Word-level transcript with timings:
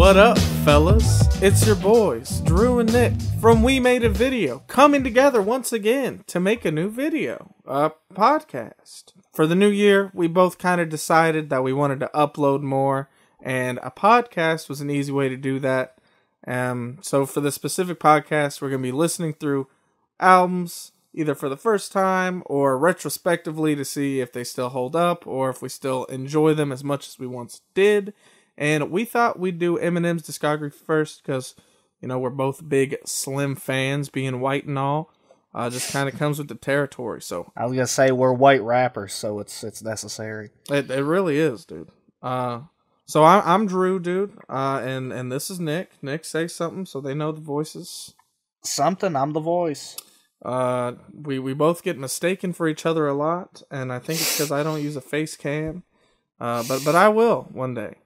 What 0.00 0.16
up, 0.16 0.38
fellas? 0.64 1.28
It's 1.42 1.66
your 1.66 1.76
boys, 1.76 2.40
Drew 2.40 2.78
and 2.78 2.90
Nick, 2.90 3.12
from 3.38 3.62
We 3.62 3.78
Made 3.78 4.02
a 4.02 4.08
Video, 4.08 4.60
coming 4.66 5.04
together 5.04 5.42
once 5.42 5.74
again 5.74 6.24
to 6.26 6.40
make 6.40 6.64
a 6.64 6.70
new 6.70 6.88
video, 6.88 7.54
a 7.66 7.92
podcast. 8.14 9.12
For 9.30 9.46
the 9.46 9.54
new 9.54 9.68
year, 9.68 10.10
we 10.14 10.26
both 10.26 10.56
kind 10.56 10.80
of 10.80 10.88
decided 10.88 11.50
that 11.50 11.62
we 11.62 11.74
wanted 11.74 12.00
to 12.00 12.10
upload 12.14 12.62
more, 12.62 13.09
and 13.42 13.78
a 13.82 13.90
podcast 13.90 14.68
was 14.68 14.80
an 14.80 14.90
easy 14.90 15.12
way 15.12 15.28
to 15.28 15.36
do 15.36 15.58
that. 15.60 15.98
Um, 16.46 16.98
so 17.02 17.26
for 17.26 17.40
the 17.40 17.52
specific 17.52 18.00
podcast, 18.00 18.60
we're 18.60 18.70
going 18.70 18.82
to 18.82 18.88
be 18.88 18.92
listening 18.92 19.34
through 19.34 19.68
albums 20.18 20.92
either 21.12 21.34
for 21.34 21.48
the 21.48 21.56
first 21.56 21.92
time 21.92 22.42
or 22.46 22.78
retrospectively 22.78 23.74
to 23.74 23.84
see 23.84 24.20
if 24.20 24.32
they 24.32 24.44
still 24.44 24.68
hold 24.68 24.94
up 24.94 25.26
or 25.26 25.50
if 25.50 25.60
we 25.60 25.68
still 25.68 26.04
enjoy 26.04 26.54
them 26.54 26.70
as 26.70 26.84
much 26.84 27.08
as 27.08 27.18
we 27.18 27.26
once 27.26 27.62
did. 27.74 28.14
And 28.56 28.90
we 28.90 29.04
thought 29.04 29.38
we'd 29.38 29.58
do 29.58 29.78
Eminem's 29.78 30.22
discography 30.22 30.74
first 30.74 31.22
because, 31.24 31.54
you 32.00 32.08
know, 32.08 32.18
we're 32.18 32.30
both 32.30 32.68
big 32.68 32.96
Slim 33.04 33.56
fans, 33.56 34.08
being 34.08 34.40
white 34.40 34.66
and 34.66 34.78
all. 34.78 35.12
Uh, 35.52 35.68
just 35.68 35.92
kind 35.92 36.08
of 36.08 36.16
comes 36.16 36.38
with 36.38 36.46
the 36.46 36.54
territory. 36.54 37.20
So 37.20 37.50
I 37.56 37.66
was 37.66 37.74
gonna 37.74 37.86
say 37.88 38.12
we're 38.12 38.32
white 38.32 38.62
rappers, 38.62 39.12
so 39.12 39.40
it's 39.40 39.64
it's 39.64 39.82
necessary. 39.82 40.50
it, 40.70 40.88
it 40.88 41.02
really 41.02 41.40
is, 41.40 41.64
dude. 41.64 41.90
Uh, 42.22 42.60
so 43.10 43.24
I, 43.24 43.42
I'm 43.44 43.66
Drew, 43.66 43.98
dude. 43.98 44.38
Uh, 44.48 44.80
and 44.84 45.12
and 45.12 45.32
this 45.32 45.50
is 45.50 45.58
Nick. 45.58 45.90
Nick, 46.00 46.24
say 46.24 46.46
something 46.46 46.86
so 46.86 47.00
they 47.00 47.12
know 47.12 47.32
the 47.32 47.40
voices. 47.40 48.14
Something. 48.62 49.16
I'm 49.16 49.32
the 49.32 49.40
voice. 49.40 49.96
Uh, 50.44 50.92
we 51.12 51.40
we 51.40 51.52
both 51.52 51.82
get 51.82 51.98
mistaken 51.98 52.52
for 52.52 52.68
each 52.68 52.86
other 52.86 53.08
a 53.08 53.14
lot, 53.14 53.62
and 53.68 53.92
I 53.92 53.98
think 53.98 54.20
it's 54.20 54.36
because 54.36 54.52
I 54.52 54.62
don't 54.62 54.80
use 54.80 54.94
a 54.94 55.00
face 55.00 55.36
cam. 55.36 55.82
Uh, 56.38 56.62
but 56.68 56.84
but 56.84 56.94
I 56.94 57.08
will 57.08 57.48
one 57.50 57.74
day. 57.74 57.96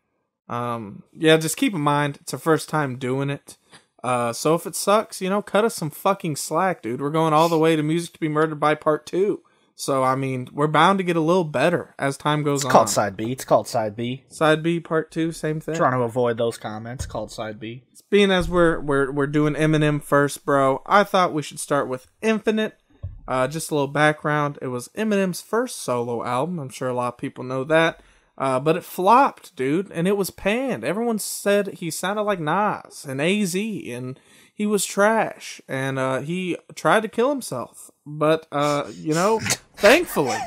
Um, 0.48 1.03
yeah, 1.12 1.37
just 1.37 1.59
keep 1.59 1.75
in 1.75 1.83
mind 1.83 2.17
it's 2.23 2.33
our 2.33 2.41
first 2.41 2.71
time 2.71 2.97
doing 2.97 3.28
it. 3.28 3.59
Uh, 4.03 4.33
so 4.33 4.55
if 4.55 4.67
it 4.67 4.75
sucks, 4.75 5.21
you 5.21 5.28
know, 5.28 5.43
cut 5.43 5.67
us 5.67 5.75
some 5.75 5.91
fucking 5.91 6.37
slack, 6.37 6.81
dude. 6.81 7.03
We're 7.03 7.11
going 7.11 7.34
all 7.34 7.50
the 7.50 7.59
way 7.59 7.77
to 7.77 7.83
Music 7.83 8.15
to 8.15 8.21
Be 8.21 8.28
Murdered 8.28 8.59
by 8.59 8.75
Part 8.75 9.05
Two. 9.05 9.43
So 9.75 10.05
I 10.05 10.14
mean, 10.14 10.48
we're 10.53 10.69
bound 10.69 10.98
to 10.98 11.05
get 11.05 11.17
a 11.17 11.20
little 11.20 11.44
better 11.44 11.94
as 11.98 12.17
time 12.17 12.42
goes 12.42 12.61
It's 12.61 12.64
on. 12.64 12.69
It's 12.69 12.72
called 12.72 12.89
side 12.91 13.17
B. 13.17 13.33
It's 13.33 13.44
called 13.44 13.69
side 13.69 13.97
B. 13.97 14.25
Side 14.28 14.62
B, 14.62 14.81
Part 14.81 15.11
Two, 15.11 15.33
same 15.33 15.61
thing. 15.61 15.75
Trying 15.75 15.98
to 15.98 16.05
avoid 16.05 16.39
those 16.39 16.56
comments. 16.56 17.06
Called 17.06 17.33
side 17.33 17.58
B. 17.58 17.83
being 18.11 18.31
as 18.31 18.48
we're 18.48 18.81
we're 18.81 19.11
we're 19.11 19.27
doing 19.27 19.55
Eminem 19.55 20.03
first, 20.03 20.44
bro, 20.44 20.83
I 20.86 21.05
thought 21.05 21.34
we 21.34 21.42
should 21.42 21.58
start 21.58 21.89
with 21.89 22.06
Infinite. 22.22 22.78
Uh, 23.27 23.48
just 23.48 23.70
a 23.70 23.75
little 23.75 23.89
background. 23.89 24.58
It 24.61 24.66
was 24.66 24.89
Eminem's 24.89 25.41
first 25.41 25.81
solo 25.81 26.25
album. 26.25 26.59
I'm 26.59 26.69
sure 26.69 26.88
a 26.88 26.94
lot 26.94 27.14
of 27.14 27.19
people 27.19 27.42
know 27.42 27.64
that. 27.64 28.00
Uh, 28.36 28.59
but 28.59 28.77
it 28.77 28.84
flopped, 28.84 29.55
dude, 29.55 29.91
and 29.92 30.09
it 30.09 30.16
was 30.16 30.31
panned. 30.31 30.84
Everyone 30.84 31.19
said 31.19 31.75
he 31.75 31.91
sounded 31.91 32.22
like 32.22 32.41
Nas 32.41 33.06
and 33.09 33.20
AZ, 33.20 33.55
and 33.55 34.19
he 34.55 34.66
was 34.66 34.86
trash, 34.86 35.60
and 35.69 35.98
uh, 35.98 36.20
he 36.20 36.56
tried 36.77 37.02
to 37.02 37.08
kill 37.08 37.28
himself. 37.28 37.91
But 38.06 38.47
uh, 38.52 38.91
you 38.94 39.12
know, 39.12 39.41
thankfully, 39.77 40.38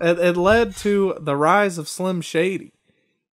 it, 0.00 0.18
it 0.18 0.36
led 0.36 0.76
to 0.76 1.16
the 1.18 1.36
rise 1.36 1.78
of 1.78 1.88
Slim 1.88 2.20
Shady. 2.20 2.74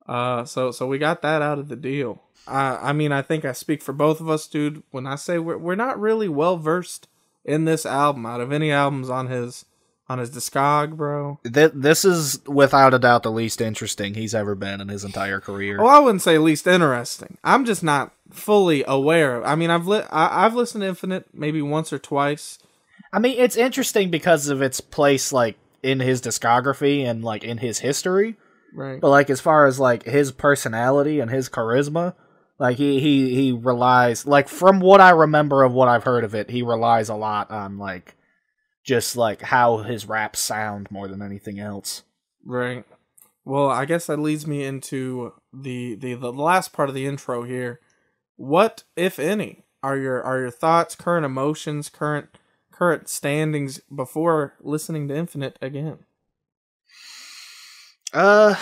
Uh, 0.07 0.45
so 0.45 0.71
so 0.71 0.85
we 0.87 0.99
got 0.99 1.23
that 1.23 1.41
out 1.41 1.59
of 1.59 1.67
the 1.67 1.75
deal. 1.75 2.21
I 2.47 2.77
I 2.89 2.93
mean 2.93 3.11
I 3.11 3.21
think 3.21 3.45
I 3.45 3.51
speak 3.51 3.81
for 3.81 3.93
both 3.93 4.21
of 4.21 4.29
us, 4.29 4.47
dude. 4.47 4.83
When 4.91 5.07
I 5.07 5.15
say 5.15 5.39
we're 5.39 5.57
we're 5.57 5.75
not 5.75 5.99
really 5.99 6.29
well 6.29 6.57
versed 6.57 7.07
in 7.43 7.65
this 7.65 7.85
album 7.85 8.25
out 8.25 8.41
of 8.41 8.51
any 8.51 8.71
albums 8.71 9.09
on 9.09 9.27
his 9.27 9.65
on 10.11 10.19
his 10.19 10.29
discog, 10.29 10.97
bro. 10.97 11.39
This 11.43 12.03
is 12.03 12.41
without 12.45 12.93
a 12.93 12.99
doubt 12.99 13.23
the 13.23 13.31
least 13.31 13.61
interesting 13.61 14.13
he's 14.13 14.35
ever 14.35 14.55
been 14.55 14.81
in 14.81 14.89
his 14.89 15.03
entire 15.03 15.39
career. 15.39 15.81
Well, 15.81 15.87
I 15.87 15.99
wouldn't 15.99 16.21
say 16.21 16.37
least 16.37 16.67
interesting. 16.67 17.37
I'm 17.43 17.65
just 17.65 17.81
not 17.81 18.13
fully 18.31 18.83
aware. 18.87 19.45
I 19.45 19.55
mean, 19.55 19.69
I've 19.69 19.87
li- 19.87 20.03
I- 20.11 20.45
I've 20.45 20.55
listened 20.55 20.81
to 20.81 20.87
Infinite 20.87 21.27
maybe 21.33 21.61
once 21.61 21.91
or 21.93 21.99
twice. 21.99 22.59
I 23.13 23.19
mean, 23.19 23.35
it's 23.37 23.57
interesting 23.57 24.09
because 24.09 24.47
of 24.47 24.61
its 24.61 24.79
place, 24.81 25.31
like 25.33 25.57
in 25.83 25.99
his 25.99 26.21
discography 26.21 27.03
and 27.03 27.23
like 27.23 27.43
in 27.43 27.57
his 27.57 27.79
history. 27.79 28.37
Right. 28.73 29.01
But 29.01 29.09
like 29.09 29.29
as 29.29 29.41
far 29.41 29.65
as 29.65 29.79
like 29.79 30.03
his 30.03 30.31
personality 30.31 31.19
and 31.19 31.29
his 31.29 31.49
charisma, 31.49 32.13
like 32.57 32.77
he 32.77 32.99
he 32.99 33.35
he 33.35 33.51
relies 33.51 34.25
like 34.25 34.47
from 34.47 34.79
what 34.79 35.01
I 35.01 35.09
remember 35.09 35.63
of 35.63 35.73
what 35.73 35.89
I've 35.89 36.03
heard 36.03 36.23
of 36.23 36.33
it, 36.35 36.49
he 36.49 36.61
relies 36.61 37.09
a 37.09 37.15
lot 37.15 37.51
on 37.51 37.77
like 37.77 38.15
just 38.85 39.15
like 39.17 39.41
how 39.41 39.79
his 39.79 40.07
raps 40.07 40.39
sound 40.39 40.89
more 40.89 41.07
than 41.07 41.21
anything 41.21 41.59
else. 41.59 42.03
Right. 42.45 42.85
Well, 43.43 43.69
I 43.69 43.85
guess 43.85 44.05
that 44.07 44.19
leads 44.19 44.45
me 44.47 44.63
into 44.63 45.33
the, 45.51 45.95
the 45.95 46.13
the 46.13 46.31
last 46.31 46.71
part 46.73 46.89
of 46.89 46.95
the 46.95 47.05
intro 47.07 47.43
here. 47.43 47.79
What, 48.35 48.83
if 48.95 49.19
any, 49.19 49.63
are 49.83 49.97
your 49.97 50.21
are 50.23 50.39
your 50.39 50.51
thoughts, 50.51 50.95
current 50.95 51.25
emotions, 51.25 51.89
current 51.89 52.37
current 52.71 53.09
standings 53.09 53.79
before 53.93 54.55
listening 54.61 55.07
to 55.07 55.15
Infinite 55.15 55.57
again? 55.61 55.99
Uh, 58.13 58.55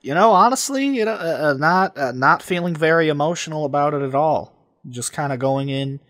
you 0.00 0.14
know, 0.14 0.32
honestly, 0.32 0.86
you 0.86 1.04
know, 1.04 1.14
uh, 1.14 1.50
uh, 1.50 1.54
not 1.58 1.96
uh, 1.96 2.12
not 2.12 2.42
feeling 2.42 2.74
very 2.74 3.08
emotional 3.08 3.64
about 3.64 3.94
it 3.94 4.02
at 4.02 4.14
all. 4.14 4.52
Just 4.88 5.12
kind 5.12 5.32
of 5.32 5.38
going 5.38 5.68
in 5.68 6.00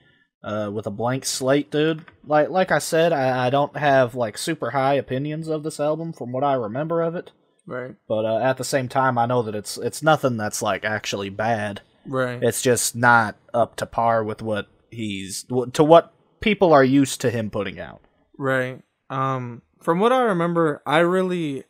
uh, 0.42 0.70
with 0.72 0.86
a 0.86 0.90
blank 0.90 1.24
slate, 1.24 1.70
dude. 1.70 2.04
Like 2.26 2.50
like 2.50 2.70
I 2.70 2.78
said, 2.78 3.12
I, 3.12 3.46
I 3.46 3.50
don't 3.50 3.76
have 3.76 4.14
like 4.14 4.36
super 4.36 4.70
high 4.70 4.94
opinions 4.94 5.48
of 5.48 5.62
this 5.62 5.80
album 5.80 6.12
from 6.12 6.32
what 6.32 6.44
I 6.44 6.54
remember 6.54 7.02
of 7.02 7.14
it. 7.14 7.32
Right. 7.66 7.94
But 8.06 8.24
uh, 8.26 8.38
at 8.38 8.58
the 8.58 8.64
same 8.64 8.88
time, 8.88 9.16
I 9.16 9.26
know 9.26 9.42
that 9.42 9.54
it's 9.54 9.78
it's 9.78 10.02
nothing 10.02 10.36
that's 10.36 10.60
like 10.60 10.84
actually 10.84 11.30
bad. 11.30 11.80
Right. 12.06 12.42
It's 12.42 12.62
just 12.62 12.94
not 12.96 13.36
up 13.52 13.76
to 13.76 13.86
par 13.86 14.24
with 14.24 14.42
what 14.42 14.68
he's 14.90 15.44
to 15.72 15.84
what 15.84 16.12
people 16.40 16.72
are 16.72 16.84
used 16.84 17.20
to 17.22 17.30
him 17.30 17.50
putting 17.50 17.80
out. 17.80 18.02
Right. 18.36 18.82
Um 19.10 19.62
from 19.80 20.00
what 20.00 20.12
I 20.12 20.22
remember, 20.22 20.82
I 20.86 20.98
really 20.98 21.64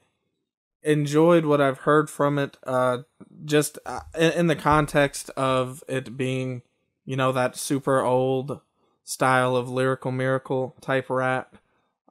enjoyed 0.83 1.47
what 1.47 1.61
I've 1.61 1.79
heard 1.79 2.11
from 2.11 2.39
it 2.39 2.57
uh 2.65 2.99
just 3.45 3.79
uh, 3.87 4.01
in, 4.19 4.33
in 4.33 4.47
the 4.49 4.57
context 4.57 5.31
of 5.31 5.83
it 5.89 6.17
being, 6.17 6.63
you 7.05 7.17
know, 7.17 7.33
that 7.33 7.57
super 7.57 8.01
old 8.01 8.61
style 9.03 9.57
of 9.57 9.69
lyrical 9.69 10.13
miracle 10.13 10.75
type 10.81 11.11
rap. 11.11 11.57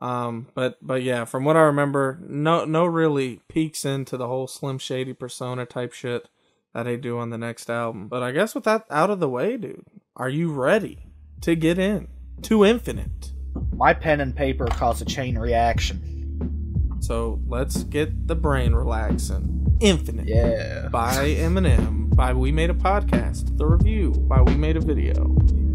Um 0.02 0.48
but 0.54 0.78
but 0.82 1.04
yeah, 1.04 1.26
from 1.26 1.44
what 1.44 1.58
I 1.58 1.62
remember, 1.62 2.20
no 2.28 2.66
no 2.66 2.86
really 2.86 3.42
peeks 3.48 3.86
into 3.86 4.18
the 4.18 4.28
whole 4.28 4.48
Slim 4.48 4.78
Shady 4.78 5.14
persona 5.14 5.66
type 5.66 5.94
shit 5.94 6.30
that 6.74 6.84
they 6.84 6.98
do 6.98 7.18
on 7.20 7.30
the 7.30 7.38
next 7.38 7.70
album. 7.70 8.08
But 8.08 8.24
I 8.24 8.32
guess 8.32 8.56
with 8.56 8.64
that 8.66 8.86
out 8.90 9.10
of 9.10 9.20
the 9.20 9.30
way, 9.30 9.58
dude, 9.58 9.86
are 10.16 10.30
you 10.30 10.52
ready 10.52 11.08
to 11.42 11.56
get 11.56 11.78
in 11.80 12.08
to 12.44 12.66
Infinite? 12.66 13.32
My 13.76 13.94
pen 13.94 14.22
and 14.22 14.36
paper 14.36 14.66
cause 14.66 15.02
a 15.02 15.06
chain 15.06 15.38
reaction. 15.38 16.98
So 17.00 17.40
let's 17.48 17.84
get 17.84 18.28
the 18.28 18.36
brain 18.36 18.74
relaxing. 18.74 19.78
Infinite 19.82 20.28
Yeah. 20.28 20.88
by 20.90 21.14
Eminem, 21.36 22.16
by 22.16 22.34
We 22.34 22.52
Made 22.52 22.70
a 22.70 22.74
Podcast, 22.74 23.58
the 23.58 23.66
review 23.66 24.12
by 24.12 24.42
We 24.42 24.56
Made 24.56 24.78
a 24.78 24.80
Video, 24.80 25.26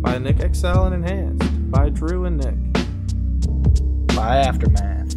by 0.01 0.19
Nick 0.19 0.39
XL 0.55 0.85
and 0.85 0.95
Enhanced, 0.95 1.71
by 1.71 1.91
Drew 1.91 2.25
and 2.25 2.39
Nick. 2.39 4.15
By 4.17 4.39
aftermath. 4.39 5.15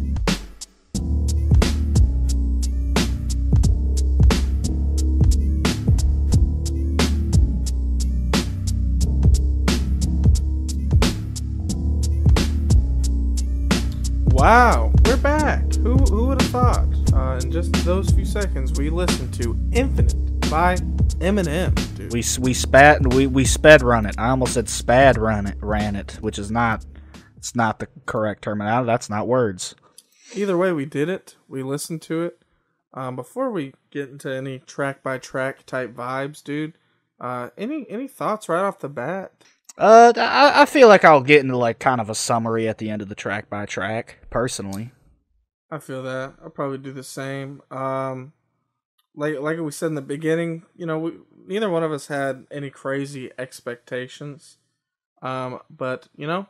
Wow, 14.42 14.90
we're 15.04 15.18
back. 15.18 15.72
Who 15.76 15.96
who 15.98 16.26
would 16.26 16.42
have 16.42 16.50
thought? 16.50 16.88
Uh, 17.12 17.38
in 17.40 17.52
just 17.52 17.72
those 17.84 18.10
few 18.10 18.24
seconds, 18.24 18.76
we 18.76 18.90
listened 18.90 19.32
to 19.34 19.56
Infinite 19.70 20.50
by 20.50 20.74
Eminem, 21.20 21.72
dude. 21.96 22.12
We 22.12 22.24
we 22.40 22.52
spat 22.52 23.14
we 23.14 23.28
we 23.28 23.44
sped 23.44 23.82
run 23.82 24.04
it. 24.04 24.16
I 24.18 24.30
almost 24.30 24.54
said 24.54 24.68
spad 24.68 25.16
run 25.16 25.46
it 25.46 25.58
ran 25.60 25.94
it, 25.94 26.18
which 26.20 26.40
is 26.40 26.50
not 26.50 26.84
it's 27.36 27.54
not 27.54 27.78
the 27.78 27.86
correct 28.04 28.42
terminology. 28.42 28.84
That's 28.88 29.08
not 29.08 29.28
words. 29.28 29.76
Either 30.34 30.58
way, 30.58 30.72
we 30.72 30.86
did 30.86 31.08
it. 31.08 31.36
We 31.46 31.62
listened 31.62 32.02
to 32.02 32.24
it. 32.24 32.42
Um, 32.92 33.14
before 33.14 33.52
we 33.52 33.74
get 33.92 34.08
into 34.08 34.34
any 34.34 34.58
track 34.58 35.04
by 35.04 35.18
track 35.18 35.64
type 35.66 35.94
vibes, 35.94 36.42
dude, 36.42 36.74
uh, 37.20 37.50
any 37.56 37.86
any 37.88 38.08
thoughts 38.08 38.48
right 38.48 38.64
off 38.64 38.80
the 38.80 38.88
bat? 38.88 39.34
Uh, 39.78 40.12
I, 40.16 40.62
I 40.62 40.66
feel 40.66 40.88
like 40.88 41.04
I'll 41.04 41.22
get 41.22 41.40
into 41.40 41.56
like 41.56 41.78
kind 41.78 42.00
of 42.00 42.10
a 42.10 42.14
summary 42.14 42.68
at 42.68 42.78
the 42.78 42.90
end 42.90 43.02
of 43.02 43.08
the 43.08 43.14
track 43.14 43.48
by 43.48 43.66
track, 43.66 44.18
personally. 44.30 44.92
I 45.70 45.78
feel 45.78 46.02
that. 46.02 46.34
I'll 46.42 46.50
probably 46.50 46.78
do 46.78 46.92
the 46.92 47.02
same. 47.02 47.62
Um, 47.70 48.32
like 49.14 49.38
like 49.38 49.58
we 49.58 49.70
said 49.70 49.86
in 49.86 49.94
the 49.94 50.02
beginning, 50.02 50.64
you 50.76 50.86
know, 50.86 50.98
we, 50.98 51.12
neither 51.46 51.70
one 51.70 51.82
of 51.82 51.92
us 51.92 52.08
had 52.08 52.46
any 52.50 52.70
crazy 52.70 53.30
expectations. 53.38 54.58
Um, 55.22 55.60
but 55.70 56.08
you 56.16 56.26
know, 56.26 56.46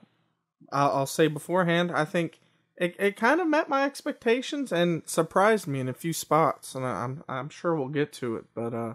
I'll, 0.72 0.90
I'll 0.90 1.06
say 1.06 1.28
beforehand, 1.28 1.92
I 1.94 2.04
think 2.04 2.40
it, 2.76 2.96
it 2.98 3.16
kind 3.16 3.40
of 3.40 3.46
met 3.46 3.68
my 3.68 3.84
expectations 3.84 4.72
and 4.72 5.02
surprised 5.06 5.68
me 5.68 5.78
in 5.78 5.88
a 5.88 5.94
few 5.94 6.12
spots, 6.12 6.74
and 6.74 6.84
I, 6.84 7.04
I'm 7.04 7.22
I'm 7.28 7.48
sure 7.48 7.76
we'll 7.76 7.88
get 7.88 8.12
to 8.14 8.36
it. 8.36 8.46
But 8.54 8.74
uh, 8.74 8.94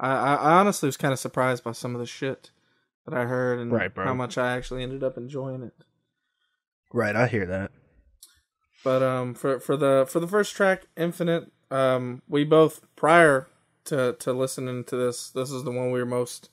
I 0.00 0.36
I 0.36 0.52
honestly 0.54 0.86
was 0.86 0.96
kind 0.96 1.12
of 1.12 1.18
surprised 1.18 1.64
by 1.64 1.72
some 1.72 1.94
of 1.94 2.00
the 2.00 2.06
shit 2.06 2.50
that 3.06 3.14
I 3.14 3.24
heard 3.24 3.58
and 3.58 3.72
Right, 3.72 3.90
how 3.94 4.14
much 4.14 4.36
I 4.36 4.56
actually 4.56 4.82
ended 4.82 5.02
up 5.02 5.16
enjoying 5.16 5.62
it. 5.62 5.72
Right, 6.92 7.16
I 7.16 7.26
hear 7.26 7.46
that. 7.46 7.70
But 8.84 9.02
um, 9.02 9.34
for 9.34 9.58
for 9.58 9.76
the 9.76 10.06
for 10.08 10.20
the 10.20 10.28
first 10.28 10.54
track, 10.54 10.86
Infinite, 10.96 11.50
um, 11.70 12.22
we 12.28 12.44
both 12.44 12.82
prior 12.94 13.48
to 13.86 14.14
to 14.18 14.32
listening 14.32 14.84
to 14.84 14.96
this, 14.96 15.30
this 15.30 15.50
is 15.50 15.64
the 15.64 15.72
one 15.72 15.90
we 15.90 15.98
were 15.98 16.06
most, 16.06 16.50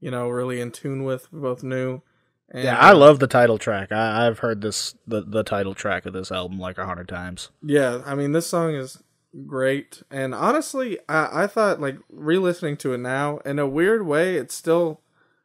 you 0.00 0.10
know, 0.10 0.28
really 0.28 0.60
in 0.60 0.70
tune 0.70 1.04
with. 1.04 1.32
We 1.32 1.40
both 1.40 1.62
knew. 1.62 2.02
And, 2.50 2.64
Yeah, 2.64 2.78
I 2.78 2.92
love 2.92 3.18
the 3.18 3.26
title 3.26 3.58
track. 3.58 3.90
I, 3.90 4.26
I've 4.26 4.40
heard 4.40 4.60
this 4.60 4.94
the, 5.06 5.22
the 5.22 5.42
title 5.42 5.74
track 5.74 6.06
of 6.06 6.12
this 6.12 6.30
album 6.30 6.58
like 6.58 6.78
a 6.78 6.86
hundred 6.86 7.08
times. 7.08 7.50
Yeah, 7.62 8.02
I 8.04 8.14
mean, 8.14 8.32
this 8.32 8.46
song 8.46 8.74
is 8.74 9.02
great, 9.46 10.02
and 10.10 10.34
honestly, 10.34 10.98
I 11.08 11.44
I 11.44 11.46
thought 11.46 11.80
like 11.80 11.98
re-listening 12.08 12.76
to 12.78 12.94
it 12.94 12.98
now 12.98 13.38
in 13.38 13.58
a 13.58 13.66
weird 13.66 14.06
way, 14.06 14.36
it's 14.36 14.54
still 14.54 15.00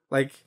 like 0.10 0.46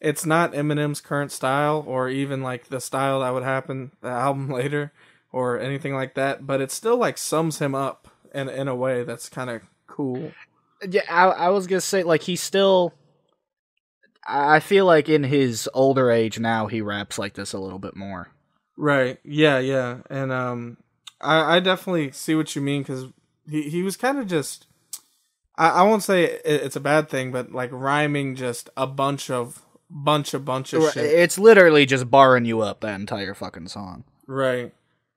it's 0.00 0.24
not 0.24 0.52
Eminem's 0.52 1.00
current 1.00 1.32
style 1.32 1.84
or 1.86 2.08
even 2.08 2.42
like 2.42 2.68
the 2.68 2.80
style 2.80 3.20
that 3.20 3.30
would 3.30 3.42
happen 3.42 3.92
the 4.00 4.08
album 4.08 4.48
later 4.52 4.92
or 5.32 5.58
anything 5.58 5.94
like 5.94 6.14
that, 6.14 6.46
but 6.46 6.60
it 6.60 6.70
still 6.70 6.96
like 6.96 7.18
sums 7.18 7.58
him 7.58 7.74
up 7.74 8.08
in 8.34 8.48
in 8.48 8.68
a 8.68 8.74
way 8.74 9.04
that's 9.04 9.28
kind 9.28 9.50
of 9.50 9.62
cool. 9.86 10.32
Yeah, 10.88 11.02
I, 11.08 11.26
I 11.26 11.48
was 11.48 11.66
gonna 11.66 11.80
say 11.80 12.02
like 12.02 12.22
he's 12.22 12.42
still. 12.42 12.94
I 14.26 14.56
I 14.56 14.60
feel 14.60 14.86
like 14.86 15.08
in 15.08 15.24
his 15.24 15.68
older 15.74 16.10
age 16.10 16.38
now 16.38 16.66
he 16.66 16.80
raps 16.80 17.18
like 17.18 17.34
this 17.34 17.52
a 17.52 17.58
little 17.58 17.78
bit 17.78 17.96
more. 17.96 18.28
Right. 18.76 19.18
Yeah, 19.24 19.58
yeah. 19.58 19.98
And 20.08 20.30
um 20.30 20.76
I 21.20 21.56
I 21.56 21.60
definitely 21.60 22.12
see 22.12 22.34
what 22.34 22.54
you 22.54 22.62
mean 22.62 22.84
cuz 22.84 23.06
he 23.50 23.62
he 23.62 23.82
was 23.82 23.96
kind 23.96 24.18
of 24.18 24.28
just 24.28 24.66
I 25.56 25.70
I 25.70 25.82
won't 25.82 26.04
say 26.04 26.24
it, 26.24 26.42
it's 26.44 26.76
a 26.76 26.80
bad 26.80 27.08
thing, 27.08 27.32
but 27.32 27.50
like 27.52 27.70
rhyming 27.72 28.36
just 28.36 28.70
a 28.76 28.86
bunch 28.86 29.30
of 29.30 29.62
bunch 29.90 30.34
of 30.34 30.44
bunch 30.44 30.72
of 30.72 30.82
Right, 30.82 30.92
shit. 30.92 31.04
It's 31.06 31.38
literally 31.38 31.86
just 31.86 32.10
barring 32.10 32.44
you 32.44 32.60
up 32.60 32.80
that 32.80 32.98
entire 33.00 33.34
fucking 33.34 33.68
song. 33.68 34.04
Right. 34.26 34.72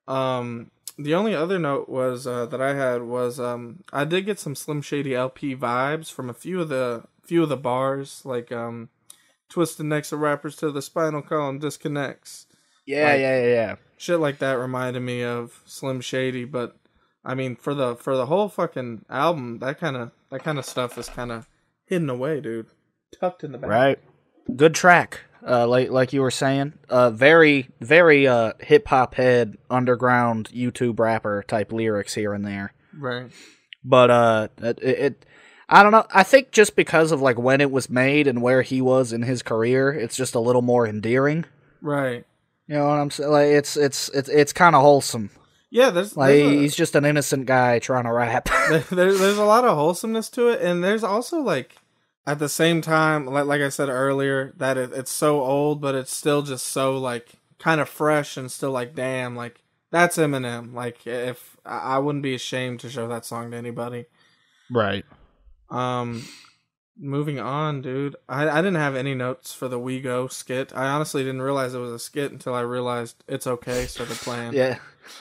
Um 0.07 0.71
the 0.97 1.13
only 1.15 1.33
other 1.35 1.57
note 1.59 1.89
was 1.89 2.27
uh 2.27 2.45
that 2.47 2.61
I 2.61 2.73
had 2.75 3.03
was 3.03 3.39
um 3.39 3.83
I 3.91 4.05
did 4.05 4.25
get 4.25 4.39
some 4.39 4.55
Slim 4.55 4.81
Shady 4.81 5.15
LP 5.15 5.55
vibes 5.55 6.11
from 6.11 6.29
a 6.29 6.33
few 6.33 6.61
of 6.61 6.69
the 6.69 7.03
few 7.23 7.43
of 7.43 7.49
the 7.49 7.57
bars 7.57 8.21
like 8.25 8.51
um 8.51 8.89
Twisted 9.49 9.85
Necks 9.85 10.11
of 10.11 10.19
Rappers 10.19 10.55
to 10.57 10.71
the 10.71 10.81
Spinal 10.81 11.21
Column 11.21 11.59
disconnects. 11.59 12.45
Yeah, 12.85 13.09
Like- 13.11 13.19
yeah, 13.19 13.41
yeah, 13.43 13.47
yeah. 13.47 13.75
shit 13.97 14.19
like 14.19 14.39
that 14.39 14.53
reminded 14.53 15.01
me 15.01 15.23
of 15.23 15.61
Slim 15.65 16.01
Shady, 16.01 16.45
but 16.45 16.77
I 17.25 17.35
mean 17.35 17.55
for 17.55 17.73
the 17.73 17.95
for 17.95 18.15
the 18.15 18.25
whole 18.27 18.47
fucking 18.49 19.05
album, 19.09 19.59
that 19.59 19.79
kind 19.79 19.95
of 19.97 20.11
that 20.29 20.43
kind 20.43 20.57
of 20.57 20.65
stuff 20.65 20.97
is 20.97 21.09
kind 21.09 21.31
of 21.31 21.47
hidden 21.85 22.09
away, 22.09 22.39
dude, 22.41 22.67
tucked 23.19 23.43
in 23.43 23.51
the 23.51 23.57
back. 23.57 23.69
Right. 23.69 23.99
Good 24.55 24.73
track. 24.73 25.21
Uh, 25.47 25.67
like 25.67 25.89
like 25.89 26.13
you 26.13 26.21
were 26.21 26.31
saying, 26.31 26.73
uh, 26.89 27.09
very 27.09 27.69
very 27.79 28.27
uh 28.27 28.53
hip 28.59 28.87
hop 28.87 29.15
head 29.15 29.57
underground 29.69 30.49
YouTube 30.53 30.99
rapper 30.99 31.43
type 31.47 31.71
lyrics 31.71 32.13
here 32.13 32.33
and 32.33 32.45
there. 32.45 32.73
Right. 32.97 33.31
But 33.83 34.11
uh, 34.11 34.47
it, 34.61 34.79
it 34.83 35.25
I 35.67 35.83
don't 35.83 35.91
know. 35.93 36.05
I 36.13 36.23
think 36.23 36.51
just 36.51 36.75
because 36.75 37.11
of 37.11 37.21
like 37.21 37.39
when 37.39 37.61
it 37.61 37.71
was 37.71 37.89
made 37.89 38.27
and 38.27 38.41
where 38.41 38.61
he 38.61 38.81
was 38.81 39.13
in 39.13 39.23
his 39.23 39.41
career, 39.41 39.91
it's 39.91 40.15
just 40.15 40.35
a 40.35 40.39
little 40.39 40.61
more 40.61 40.85
endearing. 40.85 41.45
Right. 41.81 42.25
You 42.67 42.75
know 42.75 42.87
what 42.87 42.99
I'm 42.99 43.09
saying? 43.09 43.31
Like 43.31 43.47
it's 43.47 43.77
it's 43.77 44.09
it's 44.09 44.29
it's 44.29 44.53
kind 44.53 44.75
of 44.75 44.81
wholesome. 44.81 45.31
Yeah, 45.71 45.89
there's 45.89 46.17
Like 46.17 46.35
there's, 46.35 46.51
he's 46.51 46.75
just 46.75 46.95
an 46.95 47.05
innocent 47.05 47.45
guy 47.45 47.79
trying 47.79 48.03
to 48.03 48.11
rap. 48.11 48.49
a, 48.49 48.83
there, 48.95 49.17
there's 49.17 49.37
a 49.37 49.45
lot 49.45 49.63
of 49.63 49.75
wholesomeness 49.75 50.29
to 50.31 50.49
it, 50.49 50.61
and 50.61 50.83
there's 50.83 51.03
also 51.03 51.39
like 51.39 51.77
at 52.25 52.39
the 52.39 52.49
same 52.49 52.81
time, 52.81 53.25
like 53.25 53.45
like 53.45 53.61
I 53.61 53.69
said 53.69 53.89
earlier, 53.89 54.53
that 54.57 54.77
it, 54.77 54.91
it's 54.93 55.11
so 55.11 55.41
old, 55.41 55.81
but 55.81 55.95
it's 55.95 56.15
still 56.15 56.41
just 56.41 56.67
so 56.67 56.97
like 56.97 57.33
kind 57.57 57.81
of 57.81 57.89
fresh 57.89 58.37
and 58.37 58.51
still 58.51 58.71
like 58.71 58.95
damn, 58.95 59.35
like 59.35 59.63
that's 59.91 60.17
Eminem. 60.17 60.73
Like 60.73 61.05
if 61.07 61.57
I 61.65 61.99
wouldn't 61.99 62.23
be 62.23 62.35
ashamed 62.35 62.79
to 62.81 62.89
show 62.89 63.07
that 63.07 63.25
song 63.25 63.51
to 63.51 63.57
anybody. 63.57 64.05
right. 64.69 65.05
Um, 65.69 66.27
moving 66.97 67.39
on, 67.39 67.81
dude. 67.81 68.15
I 68.29 68.49
I 68.49 68.57
didn't 68.57 68.75
have 68.75 68.95
any 68.95 69.15
notes 69.15 69.53
for 69.53 69.67
the 69.67 69.79
We 69.79 69.99
Go 69.99 70.27
skit. 70.27 70.71
I 70.75 70.87
honestly 70.87 71.23
didn't 71.23 71.41
realize 71.41 71.73
it 71.73 71.79
was 71.79 71.91
a 71.91 71.99
skit 71.99 72.31
until 72.31 72.53
I 72.53 72.61
realized 72.61 73.23
it's 73.27 73.47
okay. 73.47 73.85
Started 73.85 74.17
playing. 74.17 74.53
Yeah. 74.53 74.77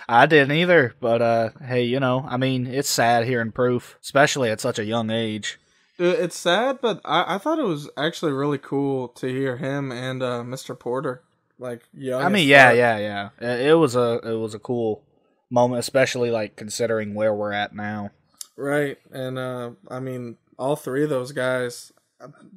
I 0.08 0.26
didn't 0.26 0.52
either, 0.52 0.94
but 1.00 1.22
uh 1.22 1.50
hey, 1.64 1.84
you 1.84 1.98
know, 1.98 2.24
I 2.28 2.36
mean, 2.36 2.66
it's 2.66 2.90
sad 2.90 3.24
hearing 3.24 3.52
Proof, 3.52 3.96
especially 4.02 4.50
at 4.50 4.60
such 4.60 4.78
a 4.78 4.84
young 4.84 5.10
age. 5.10 5.58
It's 6.00 6.36
sad, 6.36 6.80
but 6.80 7.00
I 7.04 7.34
I 7.34 7.38
thought 7.38 7.58
it 7.58 7.64
was 7.64 7.88
actually 7.96 8.32
really 8.32 8.58
cool 8.58 9.08
to 9.08 9.26
hear 9.28 9.56
him 9.58 9.92
and 9.92 10.22
uh 10.22 10.42
Mr. 10.42 10.78
Porter 10.78 11.22
like 11.58 11.82
young. 11.92 12.22
I 12.22 12.28
mean, 12.28 12.48
yeah, 12.48 12.72
yeah, 12.72 12.98
yeah. 12.98 13.28
It 13.40 13.66
it 13.68 13.74
was 13.74 13.94
a 13.96 14.20
it 14.24 14.36
was 14.38 14.54
a 14.54 14.58
cool 14.58 15.04
moment, 15.50 15.80
especially 15.80 16.30
like 16.30 16.56
considering 16.56 17.14
where 17.14 17.34
we're 17.34 17.52
at 17.52 17.74
now. 17.74 18.10
Right, 18.56 18.98
and 19.12 19.38
uh 19.38 19.72
I 19.88 20.00
mean, 20.00 20.36
all 20.58 20.76
three 20.76 21.04
of 21.04 21.10
those 21.10 21.32
guys 21.32 21.92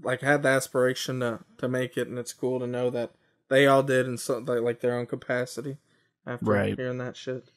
like 0.02 0.22
had 0.22 0.44
the 0.44 0.50
aspiration 0.50 1.20
to 1.22 1.40
to 1.58 1.68
make 1.68 1.98
it, 1.98 2.08
and 2.08 2.18
it's 2.18 2.34
cool 2.34 2.60
to 2.60 2.68
know 2.68 2.90
that 2.90 3.12
they 3.50 3.68
all 3.68 3.84
did 3.84 4.08
in 4.08 4.18
so 4.18 4.40
like, 4.40 4.62
like 4.62 4.80
their 4.80 4.98
own 4.98 5.06
capacity 5.06 5.78
after 6.26 6.46
Right. 6.46 6.76
hearing 6.78 6.98
that 7.00 7.18
shit. 7.18 7.50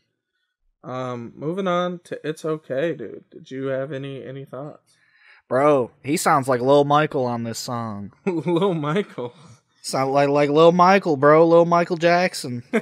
Um, 0.85 1.33
moving 1.37 1.67
on 1.67 1.99
to 2.05 2.21
it's 2.29 2.44
okay, 2.44 2.94
dude. 2.94 3.25
Did 3.31 3.50
you 3.50 3.67
have 3.67 3.93
any 3.93 4.25
any 4.25 4.44
thoughts, 4.44 4.95
Bro, 5.48 5.93
he 6.02 6.16
sounds 6.16 6.48
like 6.48 6.60
Lil 6.60 6.84
Michael 6.84 7.25
on 7.25 7.44
this 7.44 7.58
song. 7.58 8.12
Lil 8.26 8.75
Michael? 8.75 9.32
Sound 9.81 10.12
like 10.12 10.28
like 10.28 10.50
Lil 10.50 10.72
Michael, 10.72 11.16
bro, 11.16 11.46
Lil 11.46 11.64
Michael 11.64 11.96
Jackson. 11.96 12.64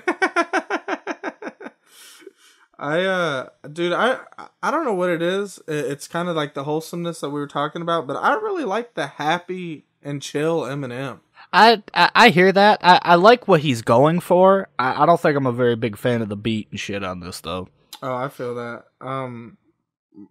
I 2.79 3.03
uh 3.05 3.49
dude 3.73 3.93
I 3.93 4.19
I 4.63 4.71
don't 4.71 4.85
know 4.85 4.95
what 4.95 5.11
it 5.11 5.21
is. 5.23 5.61
It's 5.69 6.09
kind 6.09 6.29
of 6.29 6.37
like 6.37 6.55
the 6.55 6.65
wholesomeness 6.65 7.21
that 7.21 7.31
we 7.31 7.41
were 7.41 7.47
talking 7.47 7.83
about, 7.83 8.07
but 8.07 8.17
I 8.17 8.35
really 8.35 8.65
like 8.65 8.95
the 8.95 9.07
happy 9.07 9.85
and 10.03 10.21
chill 10.23 10.63
Eminem. 10.63 11.21
I, 11.53 11.83
I 11.93 12.11
I 12.15 12.29
hear 12.31 12.51
that. 12.53 12.81
I, 12.83 13.01
I 13.03 13.15
like 13.17 13.47
what 13.47 13.61
he's 13.61 13.83
going 13.83 14.21
for. 14.21 14.69
I, 14.79 15.03
I 15.03 15.07
don't 15.07 15.21
think 15.21 15.37
I'm 15.37 15.47
a 15.47 15.53
very 15.53 15.77
big 15.77 15.97
fan 15.97 16.23
of 16.23 16.29
the 16.31 16.37
beat 16.37 16.69
and 16.71 16.81
shit 16.81 17.05
on 17.05 17.21
this 17.21 17.41
though. 17.41 17.69
Oh, 18.03 18.15
I 18.15 18.29
feel 18.29 18.55
that. 18.55 18.85
Um 19.01 19.59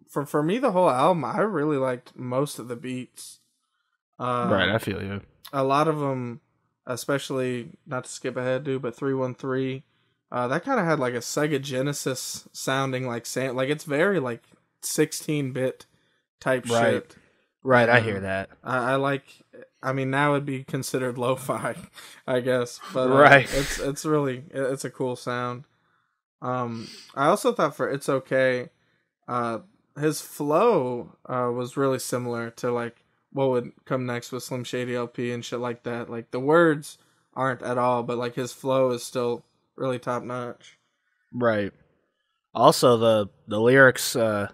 for 0.09 0.25
for 0.25 0.41
me 0.43 0.57
the 0.59 0.71
whole 0.71 0.89
album, 0.89 1.25
I 1.25 1.39
really 1.41 1.77
liked 1.77 2.15
most 2.15 2.59
of 2.59 2.67
the 2.67 2.75
beats. 2.75 3.39
Uh, 4.19 4.47
right, 4.51 4.69
I 4.69 4.77
feel 4.77 5.01
you. 5.03 5.21
a 5.51 5.63
lot 5.63 5.87
of 5.87 5.99
them, 5.99 6.41
especially 6.85 7.69
not 7.85 8.05
to 8.05 8.09
skip 8.11 8.37
ahead, 8.37 8.63
dude, 8.63 8.81
but 8.81 8.95
three 8.95 9.13
one 9.13 9.35
three. 9.35 9.83
Uh, 10.31 10.47
that 10.47 10.63
kind 10.63 10.79
of 10.79 10.85
had 10.85 10.99
like 10.99 11.13
a 11.13 11.17
Sega 11.19 11.61
Genesis 11.61 12.47
sounding 12.53 13.05
like 13.07 13.25
sam- 13.25 13.55
like 13.55 13.69
it's 13.69 13.83
very 13.83 14.19
like 14.19 14.43
sixteen 14.81 15.51
bit 15.51 15.85
type 16.39 16.65
Right. 16.69 16.93
shit. 17.03 17.15
Right, 17.65 17.87
I 17.87 17.99
Um, 17.99 18.03
hear 18.03 18.19
that. 18.19 18.49
I, 18.63 18.93
I 18.93 18.95
like. 18.95 19.23
I 19.81 19.93
mean, 19.93 20.09
now 20.09 20.33
it'd 20.33 20.45
be 20.45 20.63
considered 20.63 21.17
lo-fi, 21.19 21.75
I 22.27 22.39
guess. 22.39 22.79
But 22.93 23.09
uh, 23.11 23.15
Right. 23.15 23.53
it's 23.53 23.79
it's 23.79 24.05
really 24.05 24.43
it's 24.51 24.85
a 24.85 24.89
cool 24.89 25.15
sound. 25.15 25.65
Um, 26.41 26.87
I 27.15 27.27
also 27.27 27.53
thought 27.53 27.75
for 27.75 27.89
"It's 27.89 28.09
Okay," 28.09 28.69
uh, 29.27 29.59
his 29.99 30.21
flow 30.21 31.15
uh 31.27 31.51
was 31.53 31.77
really 31.77 31.99
similar 31.99 32.49
to 32.51 32.71
like 32.71 33.03
what 33.31 33.49
would 33.49 33.71
come 33.85 34.05
next 34.05 34.31
with 34.31 34.43
Slim 34.43 34.63
Shady 34.63 34.95
LP 34.95 35.31
and 35.31 35.43
shit 35.43 35.59
like 35.59 35.83
that. 35.83 36.09
Like 36.09 36.31
the 36.31 36.39
words 36.39 36.97
aren't 37.33 37.63
at 37.63 37.77
all, 37.77 38.03
but 38.03 38.17
like 38.17 38.35
his 38.35 38.53
flow 38.53 38.91
is 38.91 39.03
still 39.03 39.43
really 39.75 39.99
top 39.99 40.23
notch. 40.23 40.77
Right. 41.31 41.71
Also, 42.53 42.97
the 42.97 43.29
the 43.47 43.59
lyrics, 43.59 44.15
uh, 44.15 44.49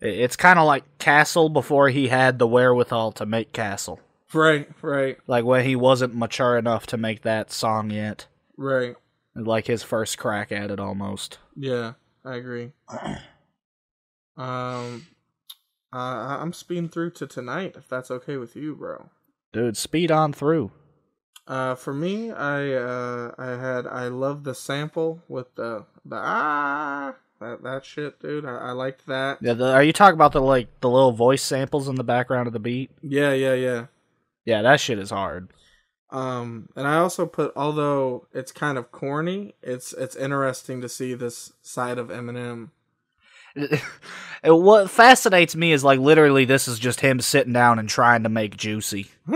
it's 0.00 0.36
kind 0.36 0.58
of 0.58 0.64
like 0.66 0.98
Castle 0.98 1.50
before 1.50 1.90
he 1.90 2.08
had 2.08 2.38
the 2.38 2.46
wherewithal 2.46 3.12
to 3.12 3.26
make 3.26 3.52
Castle. 3.52 4.00
Right, 4.32 4.68
right, 4.82 5.18
Like 5.26 5.44
when 5.44 5.64
he 5.64 5.76
wasn't 5.76 6.14
mature 6.16 6.58
enough 6.58 6.86
to 6.88 6.96
make 6.96 7.22
that 7.22 7.52
song 7.52 7.90
yet. 7.90 8.26
right. 8.56 8.96
Like 9.34 9.66
his 9.66 9.82
first 9.82 10.16
crack 10.18 10.50
at 10.50 10.70
it, 10.70 10.80
almost. 10.80 11.38
Yeah, 11.54 11.92
I 12.24 12.36
agree. 12.36 12.72
Um, 14.36 15.06
uh, 15.92 15.96
I- 15.96 16.38
I'm 16.40 16.52
speeding 16.52 16.88
through 16.88 17.10
to 17.12 17.26
tonight, 17.26 17.74
if 17.76 17.88
that's 17.88 18.10
okay 18.10 18.36
with 18.36 18.56
you, 18.56 18.74
bro. 18.74 19.10
Dude, 19.52 19.76
speed 19.76 20.10
on 20.10 20.32
through. 20.32 20.70
Uh, 21.46 21.74
for 21.76 21.94
me, 21.94 22.30
I 22.32 22.72
uh, 22.72 23.32
I 23.38 23.46
had 23.50 23.86
I 23.86 24.08
love 24.08 24.42
the 24.44 24.54
sample 24.54 25.22
with 25.28 25.54
the 25.54 25.86
the 26.04 26.16
ah 26.20 27.14
That 27.40 27.62
that 27.62 27.84
shit, 27.84 28.18
dude. 28.20 28.44
I, 28.44 28.56
I 28.56 28.72
liked 28.72 29.06
that. 29.06 29.38
Yeah, 29.40 29.52
the, 29.54 29.72
are 29.72 29.82
you 29.82 29.92
talking 29.92 30.16
about 30.16 30.32
the 30.32 30.40
like 30.40 30.80
the 30.80 30.90
little 30.90 31.12
voice 31.12 31.42
samples 31.42 31.88
in 31.88 31.94
the 31.94 32.04
background 32.04 32.46
of 32.48 32.52
the 32.52 32.58
beat? 32.58 32.90
Yeah, 33.00 33.32
yeah, 33.32 33.54
yeah. 33.54 33.86
Yeah, 34.44 34.62
that 34.62 34.80
shit 34.80 34.98
is 34.98 35.10
hard. 35.10 35.50
Um, 36.10 36.68
and 36.76 36.86
I 36.86 36.98
also 36.98 37.26
put, 37.26 37.52
although 37.56 38.26
it's 38.32 38.52
kind 38.52 38.78
of 38.78 38.90
corny, 38.92 39.54
it's 39.62 39.92
it's 39.92 40.16
interesting 40.16 40.80
to 40.80 40.88
see 40.88 41.14
this 41.14 41.52
side 41.62 41.98
of 41.98 42.08
Eminem. 42.08 42.70
What 44.44 44.90
fascinates 44.90 45.56
me 45.56 45.72
is 45.72 45.82
like 45.82 45.98
literally 45.98 46.44
this 46.44 46.68
is 46.68 46.78
just 46.78 47.00
him 47.00 47.20
sitting 47.20 47.52
down 47.52 47.78
and 47.78 47.88
trying 47.88 48.22
to 48.22 48.28
make 48.28 48.56
juicy, 48.56 49.10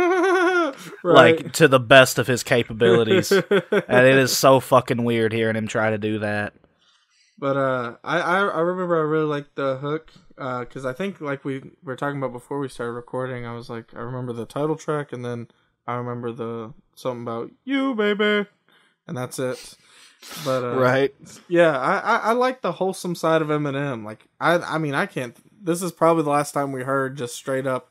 like 1.03 1.53
to 1.55 1.67
the 1.67 1.81
best 1.81 2.19
of 2.19 2.27
his 2.27 2.43
capabilities, 2.43 3.33
and 3.33 3.43
it 4.07 4.19
is 4.19 4.37
so 4.37 4.61
fucking 4.61 5.03
weird 5.03 5.33
hearing 5.33 5.57
him 5.57 5.67
try 5.67 5.91
to 5.91 5.99
do 5.99 6.21
that. 6.21 6.53
But 7.39 7.57
uh, 7.57 7.97
I, 8.05 8.21
I 8.21 8.39
I 8.47 8.61
remember 8.61 8.99
I 8.99 9.03
really 9.03 9.25
liked 9.25 9.57
the 9.57 9.79
hook 9.79 10.13
because 10.37 10.85
I 10.85 10.93
think 10.93 11.21
like 11.21 11.45
we 11.45 11.63
were 11.83 11.97
talking 11.97 12.19
about 12.19 12.33
before 12.33 12.59
we 12.61 12.69
started 12.69 12.93
recording. 12.93 13.47
I 13.47 13.55
was 13.55 13.69
like 13.71 13.95
I 13.95 14.01
remember 14.01 14.33
the 14.33 14.47
title 14.47 14.77
track 14.77 15.13
and 15.13 15.25
then 15.25 15.49
I 15.87 15.95
remember 15.95 16.31
the 16.31 16.75
something 16.95 17.23
about 17.23 17.51
you 17.65 17.95
baby, 17.95 18.47
and 19.09 19.17
that's 19.17 19.39
it. 19.39 19.77
But 20.45 20.63
uh, 20.65 20.77
Right? 20.79 21.15
yeah, 21.49 21.79
I, 21.79 21.99
I 21.99 22.17
I 22.17 22.33
like 22.33 22.61
the 22.63 22.73
wholesome 22.73 23.15
side 23.15 23.43
of 23.43 23.49
Eminem. 23.49 24.05
Like 24.05 24.27
I 24.41 24.55
I 24.59 24.79
mean 24.79 24.95
I 24.95 25.07
can't. 25.07 25.37
This 25.63 25.83
is 25.83 25.93
probably 25.93 26.25
the 26.25 26.31
last 26.31 26.53
time 26.53 26.73
we 26.73 26.83
heard 26.83 27.17
just 27.17 27.35
straight 27.35 27.67
up, 27.67 27.91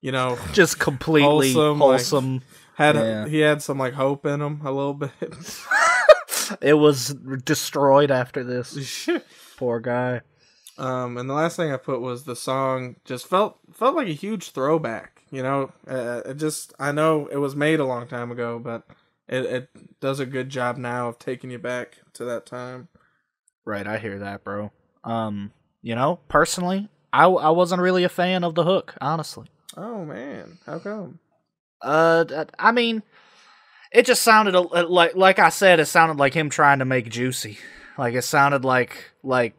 you 0.00 0.12
know, 0.12 0.38
Just 0.52 0.78
completely 0.78 1.52
Wholesome, 1.52 1.78
wholesome. 1.78 2.32
like- 2.34 2.42
had 2.74 2.96
Yeah. 2.96 3.26
he 3.26 3.40
had 3.40 3.62
some 3.62 3.78
like 3.78 3.94
hope 3.94 4.26
in 4.26 4.40
him 4.42 4.60
a 4.64 4.70
little 4.72 4.94
bit. 4.94 5.10
It 6.60 6.74
was 6.74 7.08
destroyed 7.44 8.10
after 8.12 8.44
this. 8.44 9.08
Poor 9.56 9.80
guy. 9.80 10.20
Um, 10.78 11.16
and 11.16 11.28
the 11.28 11.34
last 11.34 11.56
thing 11.56 11.72
I 11.72 11.76
put 11.76 12.00
was 12.00 12.22
the 12.24 12.36
song 12.36 12.96
just 13.04 13.26
felt 13.26 13.58
felt 13.72 13.96
like 13.96 14.06
a 14.08 14.12
huge 14.12 14.50
throwback. 14.50 15.22
You 15.32 15.42
know, 15.42 15.72
uh, 15.88 16.20
it 16.24 16.34
just 16.36 16.72
I 16.78 16.92
know 16.92 17.26
it 17.32 17.38
was 17.38 17.56
made 17.56 17.80
a 17.80 17.84
long 17.84 18.06
time 18.06 18.30
ago, 18.30 18.60
but 18.60 18.84
it 19.28 19.44
it 19.44 20.00
does 20.00 20.20
a 20.20 20.26
good 20.26 20.48
job 20.48 20.76
now 20.76 21.08
of 21.08 21.18
taking 21.18 21.50
you 21.50 21.58
back 21.58 21.98
to 22.14 22.24
that 22.24 22.46
time. 22.46 22.88
Right, 23.64 23.86
I 23.86 23.98
hear 23.98 24.18
that, 24.20 24.44
bro. 24.44 24.70
Um, 25.04 25.52
you 25.82 25.94
know, 25.94 26.20
personally, 26.28 26.88
I 27.12 27.24
I 27.24 27.50
wasn't 27.50 27.82
really 27.82 28.04
a 28.04 28.08
fan 28.08 28.44
of 28.44 28.54
the 28.54 28.64
hook, 28.64 28.94
honestly. 29.00 29.46
Oh 29.76 30.04
man, 30.04 30.58
how 30.66 30.78
come? 30.78 31.18
Uh, 31.82 32.44
I 32.58 32.72
mean, 32.72 33.02
it 33.92 34.06
just 34.06 34.22
sounded 34.22 34.54
a, 34.54 34.60
like 34.60 35.14
like 35.16 35.38
I 35.38 35.48
said, 35.48 35.80
it 35.80 35.86
sounded 35.86 36.18
like 36.18 36.34
him 36.34 36.50
trying 36.50 36.78
to 36.78 36.84
make 36.84 37.10
juicy. 37.10 37.58
Like 37.98 38.14
it 38.14 38.22
sounded 38.22 38.64
like 38.64 39.12
like 39.22 39.54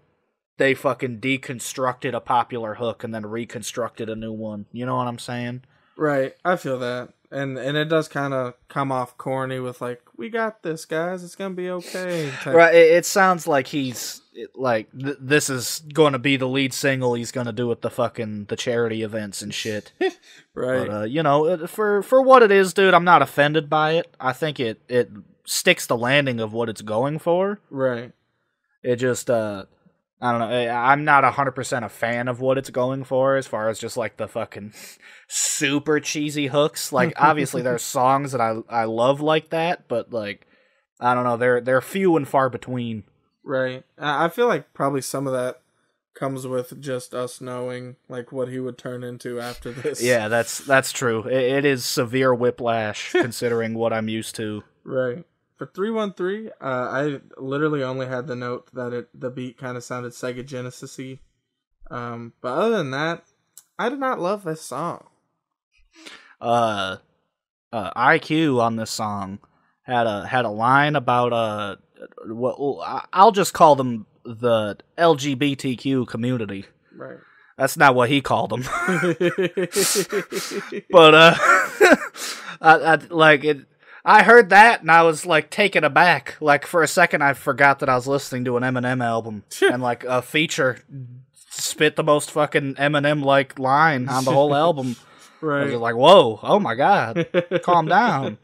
they 0.57 0.73
fucking 0.73 1.19
deconstructed 1.19 2.13
a 2.13 2.19
popular 2.19 2.75
hook 2.75 3.03
and 3.03 3.13
then 3.13 3.25
reconstructed 3.25 4.09
a 4.09 4.15
new 4.15 4.31
one. 4.33 4.65
You 4.71 4.85
know 4.85 4.95
what 4.95 5.07
I'm 5.07 5.19
saying? 5.19 5.63
Right, 5.97 6.35
I 6.45 6.57
feel 6.57 6.79
that, 6.79 7.09
and 7.31 7.57
and 7.57 7.75
it 7.77 7.85
does 7.89 8.07
kind 8.07 8.33
of 8.33 8.53
come 8.69 8.91
off 8.91 9.17
corny 9.17 9.59
with 9.59 9.81
like, 9.81 10.01
"We 10.15 10.29
got 10.29 10.63
this, 10.63 10.85
guys. 10.85 11.23
It's 11.23 11.35
gonna 11.35 11.53
be 11.55 11.69
okay." 11.69 12.31
Right. 12.45 12.73
It, 12.75 12.91
it 12.93 13.05
sounds 13.05 13.47
like 13.47 13.67
he's 13.67 14.21
it- 14.33 14.55
like 14.55 14.89
th- 14.97 15.17
this 15.19 15.49
is 15.49 15.81
going 15.93 16.13
to 16.13 16.19
be 16.19 16.37
the 16.37 16.47
lead 16.47 16.73
single 16.73 17.13
he's 17.15 17.31
going 17.31 17.47
to 17.47 17.51
do 17.53 17.71
at 17.71 17.81
the 17.81 17.89
fucking 17.89 18.45
the 18.45 18.55
charity 18.55 19.01
events 19.03 19.41
and 19.41 19.53
shit. 19.53 19.91
right. 20.53 20.87
But 20.87 20.89
uh, 20.89 21.03
you 21.03 21.21
know, 21.23 21.67
for 21.67 22.01
for 22.01 22.21
what 22.21 22.43
it 22.43 22.51
is, 22.51 22.73
dude, 22.73 22.93
I'm 22.93 23.03
not 23.05 23.21
offended 23.21 23.69
by 23.69 23.93
it. 23.93 24.15
I 24.19 24.33
think 24.33 24.59
it 24.59 24.81
it 24.87 25.09
sticks 25.45 25.85
the 25.87 25.97
landing 25.97 26.39
of 26.39 26.53
what 26.53 26.69
it's 26.69 26.81
going 26.81 27.19
for. 27.19 27.59
right. 27.69 28.11
It 28.83 28.97
just 28.97 29.29
uh 29.29 29.65
I 30.19 30.31
don't 30.31 30.39
know. 30.41 30.47
I- 30.49 30.91
I'm 30.91 31.03
not 31.03 31.23
100% 31.23 31.85
a 31.85 31.89
fan 31.89 32.27
of 32.27 32.39
what 32.41 32.57
it's 32.57 32.69
going 32.71 33.03
for 33.03 33.35
as 33.35 33.45
far 33.47 33.69
as 33.69 33.77
just 33.79 33.97
like 33.97 34.17
the 34.17 34.27
fucking 34.27 34.73
super 35.27 35.99
cheesy 35.99 36.47
hooks. 36.47 36.91
Like 36.91 37.13
obviously 37.17 37.61
there's 37.61 37.83
songs 37.83 38.31
that 38.31 38.41
I 38.41 38.57
I 38.69 38.85
love 38.85 39.21
like 39.21 39.49
that, 39.49 39.87
but 39.87 40.11
like 40.11 40.47
I 40.99 41.13
don't 41.13 41.23
know, 41.23 41.37
they're 41.37 41.61
they're 41.61 41.81
few 41.81 42.17
and 42.17 42.27
far 42.27 42.49
between. 42.49 43.03
Right. 43.43 43.83
I 43.97 44.25
I 44.25 44.29
feel 44.29 44.47
like 44.47 44.73
probably 44.73 45.01
some 45.01 45.27
of 45.27 45.33
that 45.33 45.61
comes 46.15 46.47
with 46.47 46.81
just 46.81 47.13
us 47.13 47.39
knowing 47.39 47.95
like 48.09 48.31
what 48.31 48.47
he 48.49 48.59
would 48.59 48.77
turn 48.77 49.03
into 49.03 49.39
after 49.39 49.71
this. 49.71 50.01
Yeah, 50.01 50.27
that's 50.29 50.57
that's 50.59 50.91
true. 50.91 51.23
It, 51.27 51.33
it 51.57 51.65
is 51.65 51.85
severe 51.85 52.33
whiplash 52.33 53.11
considering 53.11 53.75
what 53.75 53.93
I'm 53.93 54.09
used 54.09 54.35
to. 54.37 54.63
Right. 54.83 55.23
For 55.57 55.65
313, 55.65 56.51
uh, 56.61 56.65
I 56.65 57.19
literally 57.37 57.83
only 57.83 58.05
had 58.05 58.27
the 58.27 58.35
note 58.35 58.69
that 58.73 58.93
it 58.93 59.09
the 59.19 59.31
beat 59.31 59.57
kind 59.57 59.75
of 59.75 59.83
sounded 59.83 60.11
Sega 60.13 60.45
Genesis-y. 60.45 61.19
Um, 61.89 62.33
but 62.41 62.49
other 62.53 62.77
than 62.77 62.91
that, 62.91 63.23
I 63.79 63.89
did 63.89 63.99
not 63.99 64.19
love 64.19 64.43
this 64.43 64.61
song. 64.61 65.07
uh, 66.39 66.97
uh, 67.73 67.91
Eye-Kyu 67.95 68.61
on 68.61 68.75
this 68.75 68.91
song 68.91 69.39
had 69.81 70.05
a 70.05 70.27
had 70.27 70.45
a 70.45 70.49
line 70.49 70.95
about 70.95 71.33
uh 71.33 71.75
what 72.25 73.07
I'll 73.13 73.31
just 73.31 73.53
call 73.53 73.75
them 73.75 74.05
the 74.25 74.77
LGBTQ 74.97 76.07
community. 76.07 76.65
Right. 76.95 77.17
That's 77.57 77.77
not 77.77 77.95
what 77.95 78.09
he 78.09 78.21
called 78.21 78.51
them, 78.51 78.61
but 80.91 81.15
uh, 81.15 81.35
I, 82.61 82.61
I 82.61 82.95
like 83.09 83.43
it. 83.43 83.65
I 84.07 84.23
heard 84.23 84.49
that 84.51 84.81
and 84.81 84.89
I 84.89 85.03
was 85.03 85.25
like 85.25 85.49
taken 85.49 85.83
aback. 85.83 86.37
Like 86.39 86.65
for 86.65 86.81
a 86.81 86.87
second, 86.87 87.23
I 87.23 87.33
forgot 87.33 87.79
that 87.79 87.89
I 87.89 87.95
was 87.95 88.07
listening 88.07 88.45
to 88.45 88.55
an 88.55 88.63
Eminem 88.63 89.03
album 89.03 89.43
and 89.61 89.83
like 89.83 90.05
a 90.05 90.21
feature 90.21 90.79
spit 91.49 91.97
the 91.97 92.05
most 92.05 92.31
fucking 92.31 92.75
Eminem 92.75 93.21
like 93.21 93.59
line 93.59 94.07
on 94.07 94.23
the 94.23 94.31
whole 94.31 94.55
album. 94.55 94.95
I 95.41 95.45
was 95.45 95.71
right. 95.71 95.79
like, 95.79 95.95
whoa, 95.95 96.39
oh 96.41 96.57
my 96.57 96.73
god, 96.73 97.27
calm 97.63 97.87
down. 97.87 98.37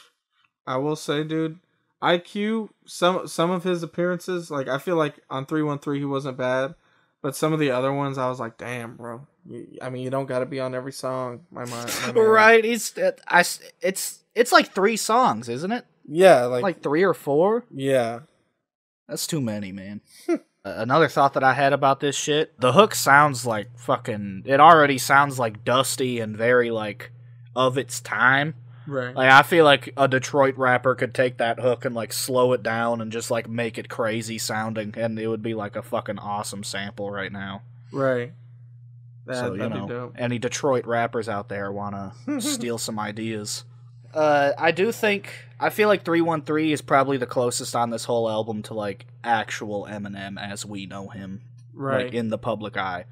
I 0.66 0.78
will 0.78 0.96
say, 0.96 1.22
dude, 1.22 1.58
Eye-Kyu 2.00 2.70
some 2.86 3.28
some 3.28 3.50
of 3.50 3.62
his 3.62 3.82
appearances, 3.82 4.50
like 4.50 4.68
I 4.68 4.78
feel 4.78 4.96
like 4.96 5.20
on 5.28 5.44
three 5.44 5.62
one 5.62 5.78
three 5.78 5.98
he 5.98 6.06
wasn't 6.06 6.38
bad, 6.38 6.74
but 7.20 7.36
some 7.36 7.52
of 7.52 7.60
the 7.60 7.70
other 7.70 7.92
ones 7.92 8.16
I 8.16 8.30
was 8.30 8.40
like, 8.40 8.56
damn, 8.56 8.96
bro. 8.96 9.26
You, 9.46 9.78
I 9.82 9.90
mean, 9.90 10.02
you 10.02 10.08
don't 10.08 10.26
got 10.26 10.38
to 10.38 10.46
be 10.46 10.60
on 10.60 10.74
every 10.74 10.92
song, 10.92 11.44
my 11.50 11.66
mind. 11.66 11.94
my 12.06 12.12
man. 12.14 12.24
right? 12.24 12.64
He's 12.64 12.98
I 13.28 13.44
it's 13.82 14.23
it's 14.34 14.52
like 14.52 14.72
three 14.74 14.96
songs, 14.96 15.48
isn't 15.48 15.72
it? 15.72 15.84
Yeah, 16.06 16.44
like, 16.44 16.62
Like 16.62 16.82
three 16.82 17.02
or 17.02 17.14
four. 17.14 17.64
yeah, 17.70 18.20
That's 19.08 19.26
too 19.26 19.40
many, 19.40 19.72
man. 19.72 20.00
Another 20.64 21.08
thought 21.08 21.34
that 21.34 21.44
I 21.44 21.52
had 21.52 21.72
about 21.74 22.00
this 22.00 22.16
shit: 22.16 22.58
the 22.58 22.72
hook 22.72 22.94
sounds 22.94 23.44
like 23.44 23.78
fucking. 23.78 24.44
It 24.46 24.60
already 24.60 24.96
sounds 24.98 25.38
like 25.38 25.64
dusty 25.64 26.20
and 26.20 26.36
very 26.36 26.70
like 26.70 27.12
of 27.54 27.76
its 27.76 28.00
time. 28.00 28.54
right. 28.86 29.14
Like 29.14 29.30
I 29.30 29.42
feel 29.42 29.64
like 29.66 29.92
a 29.96 30.08
Detroit 30.08 30.56
rapper 30.56 30.94
could 30.94 31.14
take 31.14 31.36
that 31.36 31.60
hook 31.60 31.84
and 31.84 31.94
like 31.94 32.14
slow 32.14 32.52
it 32.54 32.62
down 32.62 33.02
and 33.02 33.12
just 33.12 33.30
like 33.30 33.46
make 33.48 33.76
it 33.76 33.90
crazy 33.90 34.38
sounding, 34.38 34.94
and 34.96 35.18
it 35.18 35.28
would 35.28 35.42
be 35.42 35.52
like 35.52 35.76
a 35.76 35.82
fucking 35.82 36.18
awesome 36.18 36.64
sample 36.64 37.10
right 37.10 37.32
now. 37.32 37.62
right. 37.92 38.32
That, 39.26 39.36
so 39.36 39.54
you 39.54 39.68
know, 39.68 40.12
any 40.18 40.38
Detroit 40.38 40.86
rappers 40.86 41.30
out 41.30 41.48
there 41.48 41.72
want 41.72 42.14
to 42.26 42.40
steal 42.42 42.76
some 42.78 42.98
ideas. 42.98 43.64
Uh, 44.14 44.52
I 44.56 44.70
do 44.70 44.92
think 44.92 45.28
I 45.58 45.70
feel 45.70 45.88
like 45.88 46.04
three 46.04 46.20
one 46.20 46.42
three 46.42 46.72
is 46.72 46.80
probably 46.82 47.16
the 47.16 47.26
closest 47.26 47.74
on 47.74 47.90
this 47.90 48.04
whole 48.04 48.30
album 48.30 48.62
to 48.64 48.74
like 48.74 49.06
actual 49.22 49.86
Eminem 49.90 50.40
as 50.40 50.64
we 50.64 50.86
know 50.86 51.08
him, 51.08 51.42
Right. 51.72 52.06
like 52.06 52.14
in 52.14 52.28
the 52.30 52.38
public 52.38 52.76
eye. 52.76 53.06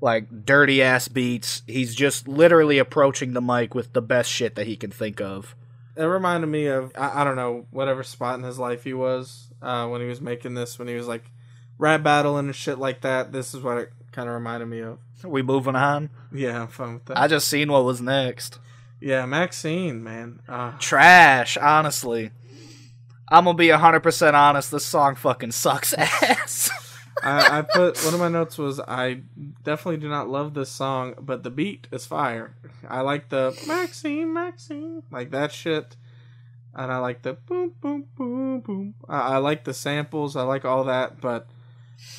Like 0.00 0.44
dirty 0.44 0.82
ass 0.82 1.08
beats. 1.08 1.62
He's 1.66 1.94
just 1.94 2.28
literally 2.28 2.78
approaching 2.78 3.32
the 3.32 3.40
mic 3.40 3.74
with 3.74 3.92
the 3.92 4.02
best 4.02 4.30
shit 4.30 4.54
that 4.56 4.66
he 4.66 4.76
can 4.76 4.90
think 4.90 5.20
of. 5.20 5.54
it 5.96 6.04
reminded 6.04 6.48
me 6.48 6.66
of 6.66 6.92
I, 6.96 7.20
I 7.22 7.24
don't 7.24 7.36
know 7.36 7.66
whatever 7.70 8.02
spot 8.02 8.38
in 8.38 8.44
his 8.44 8.58
life 8.58 8.84
he 8.84 8.92
was 8.94 9.48
uh, 9.62 9.86
when 9.88 10.00
he 10.02 10.06
was 10.06 10.20
making 10.20 10.54
this 10.54 10.78
when 10.78 10.88
he 10.88 10.94
was 10.94 11.06
like 11.06 11.30
rap 11.78 12.02
battling 12.02 12.46
and 12.46 12.54
shit 12.56 12.78
like 12.78 13.00
that. 13.02 13.32
This 13.32 13.54
is 13.54 13.62
what 13.62 13.78
it 13.78 13.92
kind 14.12 14.28
of 14.28 14.34
reminded 14.34 14.66
me 14.66 14.80
of. 14.80 14.98
we 15.24 15.42
moving 15.42 15.76
on? 15.76 16.10
Yeah, 16.32 16.62
I'm 16.62 16.68
fine 16.68 16.94
with 16.94 17.04
that. 17.06 17.18
I 17.18 17.26
just 17.28 17.48
seen 17.48 17.70
what 17.72 17.84
was 17.84 18.00
next. 18.00 18.58
Yeah, 19.00 19.26
Maxine, 19.26 20.02
man. 20.02 20.40
Uh, 20.48 20.72
Trash, 20.78 21.56
honestly. 21.56 22.30
I'm 23.28 23.44
gonna 23.44 23.58
be 23.58 23.68
100% 23.68 24.34
honest, 24.34 24.70
this 24.70 24.86
song 24.86 25.16
fucking 25.16 25.50
sucks 25.50 25.92
ass. 25.98 26.70
I, 27.22 27.58
I 27.58 27.62
put 27.62 28.02
one 28.04 28.14
of 28.14 28.20
my 28.20 28.28
notes 28.28 28.58
was 28.58 28.78
I 28.80 29.22
definitely 29.64 29.96
do 29.96 30.08
not 30.08 30.28
love 30.28 30.54
this 30.54 30.70
song, 30.70 31.14
but 31.20 31.42
the 31.42 31.50
beat 31.50 31.88
is 31.90 32.06
fire. 32.06 32.54
I 32.86 33.00
like 33.00 33.30
the 33.30 33.58
Maxine, 33.66 34.32
Maxine, 34.32 35.02
like 35.10 35.30
that 35.30 35.50
shit, 35.50 35.96
and 36.74 36.92
I 36.92 36.98
like 36.98 37.22
the 37.22 37.32
boom, 37.32 37.72
boom, 37.80 38.04
boom, 38.16 38.60
boom. 38.60 38.94
I, 39.08 39.34
I 39.34 39.36
like 39.38 39.64
the 39.64 39.74
samples. 39.74 40.36
I 40.36 40.42
like 40.42 40.64
all 40.64 40.84
that, 40.84 41.20
but 41.20 41.48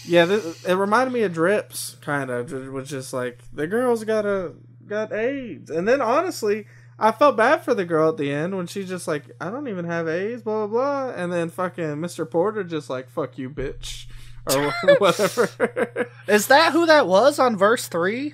yeah, 0.03 0.25
this, 0.25 0.65
it 0.65 0.73
reminded 0.73 1.13
me 1.13 1.21
of 1.21 1.33
Drips, 1.33 1.97
kind 2.01 2.29
of, 2.29 2.51
which 2.73 2.91
is 2.91 3.13
like 3.13 3.39
the 3.53 3.67
girl's 3.67 4.03
got 4.03 4.25
a 4.25 4.53
got 4.87 5.11
AIDS, 5.13 5.69
and 5.69 5.87
then 5.87 6.01
honestly. 6.01 6.65
I 6.99 7.11
felt 7.11 7.37
bad 7.37 7.63
for 7.63 7.75
the 7.75 7.85
girl 7.85 8.09
at 8.09 8.17
the 8.17 8.31
end 8.33 8.57
when 8.57 8.65
she's 8.65 8.89
just 8.89 9.07
like, 9.07 9.25
I 9.39 9.51
don't 9.51 9.67
even 9.67 9.85
have 9.85 10.07
AIDS, 10.07 10.41
blah 10.41 10.65
blah 10.65 11.11
blah, 11.11 11.13
and 11.15 11.31
then 11.31 11.49
fucking 11.49 11.97
Mr. 11.97 12.27
Porter 12.27 12.63
just 12.63 12.89
like, 12.89 13.07
fuck 13.07 13.37
you, 13.37 13.51
bitch. 13.51 14.07
or 14.51 14.71
whatever. 14.97 16.09
Is 16.27 16.47
that 16.47 16.71
who 16.73 16.87
that 16.87 17.05
was 17.07 17.37
on 17.37 17.55
verse 17.55 17.87
three? 17.87 18.33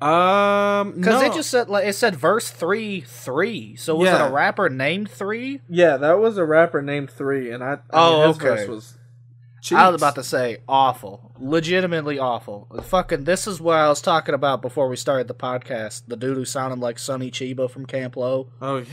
um, 0.00 0.92
Because 0.92 1.20
no. 1.20 1.26
it 1.26 1.34
just 1.34 1.50
said 1.50 1.68
like 1.68 1.86
it 1.86 1.94
said 1.94 2.16
verse 2.16 2.50
three 2.50 3.02
three. 3.02 3.76
So 3.76 3.96
was 3.96 4.06
Yeah. 4.06 4.24
it 4.24 4.30
a 4.30 4.32
rapper 4.32 4.70
named 4.70 5.10
Three? 5.10 5.60
yeah, 5.68 5.98
that 5.98 6.18
was 6.18 6.38
a 6.38 6.44
rapper 6.46 6.80
named 6.82 7.10
Three, 7.10 7.50
and 7.50 7.62
I, 7.62 7.72
I 7.74 7.78
Oh, 7.92 8.18
mean, 8.20 8.28
his 8.28 8.36
okay. 8.36 8.46
verse 8.46 8.68
was. 8.68 8.98
I 9.72 9.88
was 9.88 10.00
about 10.00 10.16
to 10.16 10.24
say 10.24 10.58
awful, 10.68 11.32
legitimately 11.38 12.18
awful. 12.18 12.68
Fucking, 12.84 13.24
this 13.24 13.46
is 13.46 13.60
what 13.60 13.76
I 13.76 13.88
was 13.88 14.00
talking 14.00 14.34
about 14.34 14.62
before 14.62 14.88
we 14.88 14.96
started 14.96 15.28
the 15.28 15.34
podcast. 15.34 16.02
The 16.06 16.16
dude 16.16 16.36
who 16.36 16.44
sounded 16.44 16.80
like 16.80 16.98
Sonny 16.98 17.30
Cheeba 17.30 17.70
from 17.70 17.86
Camp 17.86 18.16
Lo. 18.16 18.48
Oh, 18.60 18.84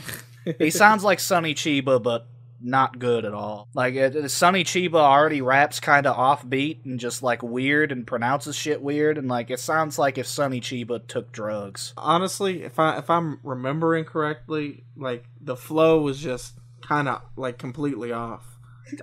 yeah. 0.46 0.54
He 0.58 0.70
sounds 0.72 1.04
like 1.04 1.20
Sonny 1.20 1.54
Cheeba, 1.54 2.02
but 2.02 2.28
not 2.62 3.00
good 3.00 3.26
at 3.26 3.34
all. 3.34 3.68
Like 3.74 3.96
it, 3.96 4.30
Sonny 4.30 4.64
Cheeba 4.64 4.96
already 4.96 5.42
raps 5.42 5.80
kind 5.80 6.06
of 6.06 6.16
offbeat 6.16 6.86
and 6.86 7.00
just 7.00 7.24
like 7.24 7.42
weird 7.44 7.92
and 7.92 8.06
pronounces 8.06 8.56
shit 8.56 8.82
weird, 8.82 9.18
and 9.18 9.28
like 9.28 9.50
it 9.50 9.60
sounds 9.60 9.98
like 10.00 10.18
if 10.18 10.28
Sonny 10.28 10.62
Cheeba 10.62 11.06
took 11.08 11.32
drugs. 11.32 11.94
honestly, 11.98 12.64
if 12.64 12.80
I 12.80 12.98
if 12.98 13.10
I'm 13.10 13.40
remembering 13.44 14.06
correctly, 14.06 14.84
like 14.96 15.26
the 15.40 15.56
flow 15.56 16.02
was 16.02 16.20
just 16.20 16.54
kind 16.82 17.08
of 17.08 17.22
like 17.36 17.58
completely 17.58 18.12
off. 18.12 18.51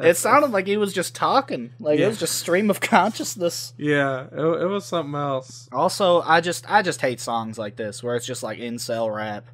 It 0.00 0.16
sounded 0.16 0.50
like 0.50 0.66
he 0.66 0.76
was 0.76 0.92
just 0.92 1.14
talking, 1.14 1.70
like 1.80 1.99
it 1.99 2.06
was 2.06 2.18
just 2.20 2.38
stream 2.38 2.68
of 2.70 2.80
consciousness. 2.82 3.73
Yeah, 3.78 4.26
it, 4.30 4.62
it 4.62 4.66
was 4.66 4.85
something 4.85 5.14
else. 5.14 5.68
Also, 5.73 6.20
I 6.23 6.40
just 6.40 6.70
I 6.70 6.82
just 6.82 7.00
hate 7.00 7.20
songs 7.20 7.58
like 7.58 7.76
this 7.76 8.02
where 8.02 8.14
it's 8.16 8.26
just 8.26 8.42
like 8.42 8.58
incel 8.58 9.14
rap. 9.14 9.47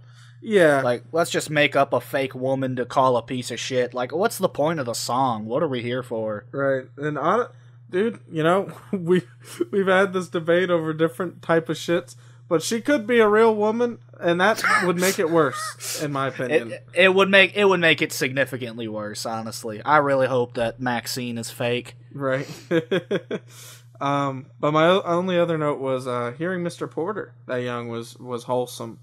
Yeah, 0.47 0.83
Like, 0.83 1.05
let's 1.11 1.31
just 1.31 1.49
make 1.49 1.75
up 1.75 1.95
a 1.95 2.03
fake 2.03 2.35
woman 2.35 2.77
to 2.77 2.85
call 2.85 3.17
a 3.17 3.23
piece 3.23 3.51
of 3.51 3.59
shit. 3.59 3.95
Like, 3.95 4.13
what's 4.13 4.37
the 4.37 4.49
point 4.49 4.79
of 4.79 4.85
the 4.85 4.93
song? 4.93 5.47
What 5.47 5.63
are 5.63 5.69
we 5.69 5.81
here 5.81 6.03
for? 6.03 6.45
right. 6.53 6.85
And 6.99 7.17
on, 7.17 7.47
dude, 7.89 8.21
you 8.31 8.43
know 8.43 8.71
we 8.93 9.23
we've 9.71 9.87
had 9.87 10.13
this 10.13 10.29
debate 10.29 10.69
over 10.69 10.93
different 10.93 11.41
type 11.41 11.69
of 11.71 11.77
shits, 11.77 12.17
but 12.55 12.63
she 12.63 12.81
could 12.81 13.05
be 13.05 13.19
a 13.19 13.27
real 13.29 13.53
woman, 13.53 13.99
and 14.21 14.41
that 14.41 14.63
would 14.85 14.95
make 14.95 15.19
it 15.19 15.29
worse, 15.29 16.01
in 16.01 16.13
my 16.13 16.29
opinion. 16.29 16.71
It, 16.71 16.87
it 16.95 17.09
would 17.13 17.29
make 17.29 17.57
it 17.57 17.65
would 17.65 17.81
make 17.81 18.01
it 18.01 18.13
significantly 18.13 18.87
worse. 18.87 19.27
Honestly, 19.27 19.83
I 19.83 19.97
really 19.97 20.29
hope 20.29 20.55
that 20.55 20.79
Maxine 20.79 21.37
is 21.37 21.51
fake. 21.51 21.97
Right. 22.13 22.49
um, 24.01 24.47
but 24.61 24.71
my 24.71 24.87
only 24.87 25.37
other 25.37 25.59
note 25.59 25.81
was 25.81 26.07
uh, 26.07 26.33
hearing 26.39 26.63
Mr. 26.63 26.89
Porter 26.89 27.35
that 27.47 27.57
young 27.57 27.89
was 27.89 28.17
was 28.21 28.45
wholesome. 28.45 29.01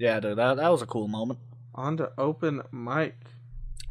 Yeah, 0.00 0.18
dude, 0.18 0.38
that 0.38 0.56
that 0.56 0.68
was 0.68 0.82
a 0.82 0.86
cool 0.86 1.06
moment. 1.06 1.38
On 1.76 1.96
to 1.98 2.10
open 2.18 2.62
mic. 2.72 3.14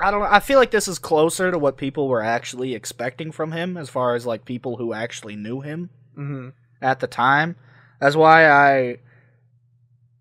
I 0.01 0.12
don't 0.12 0.19
know. 0.19 0.27
I 0.29 0.41
feel 0.41 0.60
like 0.60 0.71
this 0.71 0.89
is 0.89 1.00
closer 1.00 1.50
to 1.50 1.57
what 1.57 1.77
people 1.77 2.10
were 2.10 2.21
actually 2.21 2.75
expecting 2.75 3.31
from 3.31 3.53
him, 3.53 3.77
as 3.77 3.89
far 3.89 4.15
as 4.15 4.25
like 4.25 4.43
people 4.43 4.75
who 4.75 4.91
actually 4.91 5.38
knew 5.38 5.62
him 5.62 5.91
hmm 6.13 6.50
at 6.81 7.00
the 7.00 7.07
time. 7.07 7.55
That's 8.01 8.15
why 8.15 8.48
I, 8.48 8.98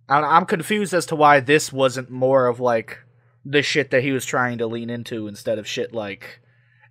I 0.08 0.20
I'm 0.20 0.46
confused 0.46 0.94
as 0.94 1.06
to 1.06 1.16
why 1.16 1.40
this 1.40 1.72
wasn't 1.72 2.10
more 2.10 2.46
of 2.46 2.60
like 2.60 2.99
the 3.44 3.62
shit 3.62 3.90
that 3.90 4.04
he 4.04 4.12
was 4.12 4.25
trying 4.25 4.58
to 4.58 4.66
lean 4.66 4.90
into 4.90 5.26
instead 5.26 5.58
of 5.58 5.66
shit 5.66 5.92
like 5.92 6.40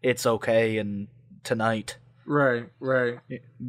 it's 0.03 0.25
okay 0.25 0.77
and 0.77 1.08
tonight. 1.43 1.98
Right, 2.25 2.69
right. 2.79 3.17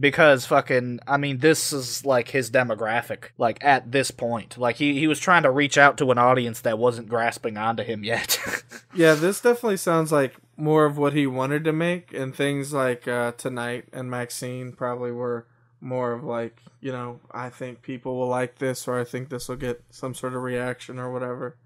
because 0.00 0.44
fucking 0.44 1.00
I 1.06 1.16
mean 1.16 1.38
this 1.38 1.72
is 1.72 2.04
like 2.04 2.28
his 2.28 2.50
demographic 2.50 3.30
like 3.38 3.62
at 3.64 3.90
this 3.90 4.10
point 4.10 4.58
like 4.58 4.76
he 4.76 4.98
he 4.98 5.06
was 5.06 5.18
trying 5.18 5.44
to 5.44 5.50
reach 5.50 5.78
out 5.78 5.96
to 5.96 6.10
an 6.10 6.18
audience 6.18 6.60
that 6.60 6.78
wasn't 6.78 7.08
grasping 7.08 7.56
onto 7.56 7.82
him 7.82 8.04
yet 8.04 8.38
Yeah, 8.94 9.14
this 9.14 9.40
definitely 9.40 9.76
sounds 9.76 10.10
like 10.10 10.34
more 10.56 10.84
of 10.84 10.98
what 10.98 11.12
he 11.12 11.26
wanted 11.26 11.64
to 11.64 11.72
make, 11.72 12.12
and 12.12 12.34
things 12.34 12.72
like 12.72 13.06
uh, 13.06 13.32
Tonight 13.32 13.86
and 13.92 14.10
Maxine 14.10 14.72
probably 14.72 15.12
were 15.12 15.46
more 15.80 16.12
of 16.12 16.24
like, 16.24 16.62
you 16.80 16.92
know, 16.92 17.20
I 17.30 17.48
think 17.48 17.82
people 17.82 18.18
will 18.18 18.28
like 18.28 18.58
this, 18.58 18.86
or 18.86 18.98
I 18.98 19.04
think 19.04 19.28
this 19.28 19.48
will 19.48 19.56
get 19.56 19.82
some 19.90 20.14
sort 20.14 20.34
of 20.34 20.42
reaction 20.42 20.98
or 20.98 21.12
whatever. 21.12 21.56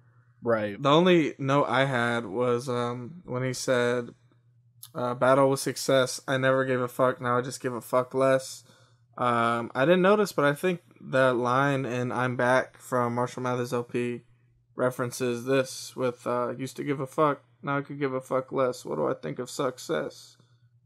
right 0.42 0.80
The 0.80 0.90
only 0.90 1.34
note 1.38 1.66
I 1.68 1.84
had 1.84 2.26
was 2.26 2.68
um, 2.68 3.22
when 3.24 3.42
he 3.42 3.52
said, 3.52 4.10
uh, 4.94 5.14
"Battle 5.14 5.50
with 5.50 5.60
success. 5.60 6.20
I 6.28 6.36
never 6.36 6.64
gave 6.64 6.80
a 6.80 6.88
fuck. 6.88 7.20
Now 7.20 7.38
I 7.38 7.40
just 7.40 7.60
give 7.60 7.74
a 7.74 7.80
fuck 7.80 8.14
less." 8.14 8.64
Um, 9.16 9.70
I 9.74 9.84
didn't 9.84 10.02
notice, 10.02 10.32
but 10.32 10.44
I 10.44 10.54
think 10.54 10.80
that 11.00 11.36
line 11.36 11.84
in 11.84 12.12
"I'm 12.12 12.36
Back" 12.36 12.78
from 12.78 13.14
Marshall 13.14 13.42
Mathers 13.42 13.72
LP 13.72 14.22
references 14.76 15.44
this 15.44 15.96
with 15.96 16.26
uh, 16.26 16.50
"Used 16.56 16.76
to 16.76 16.84
give 16.84 17.00
a 17.00 17.06
fuck. 17.06 17.42
Now 17.62 17.78
I 17.78 17.82
could 17.82 17.98
give 17.98 18.12
a 18.12 18.20
fuck 18.20 18.52
less. 18.52 18.84
What 18.84 18.96
do 18.96 19.08
I 19.08 19.14
think 19.14 19.38
of 19.38 19.50
success? 19.50 20.36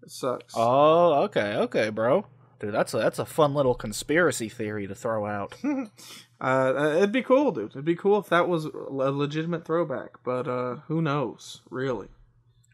It 0.02 0.11
sucks." 0.11 0.55
oh 0.57 1.24
okay 1.24 1.57
okay 1.57 1.90
bro 1.90 2.26
dude 2.61 2.75
that's 2.75 2.94
a 2.94 2.99
that's 2.99 3.18
a 3.18 3.25
fun 3.25 3.55
little 3.55 3.75
conspiracy 3.75 4.49
theory 4.49 4.87
to 4.87 4.94
throw 4.94 5.27
out 5.27 5.55
uh, 6.40 6.94
it'd 6.97 7.12
be 7.12 7.23
cool, 7.23 7.51
dude. 7.51 7.71
It'd 7.73 7.85
be 7.85 7.97
cool 7.97 8.18
if 8.18 8.29
that 8.29 8.49
was 8.49 8.64
a 8.66 8.71
legitimate 8.71 9.64
throwback, 9.64 10.23
but 10.25 10.47
uh, 10.47 10.77
who 10.87 11.03
knows, 11.03 11.62
really. 11.71 12.09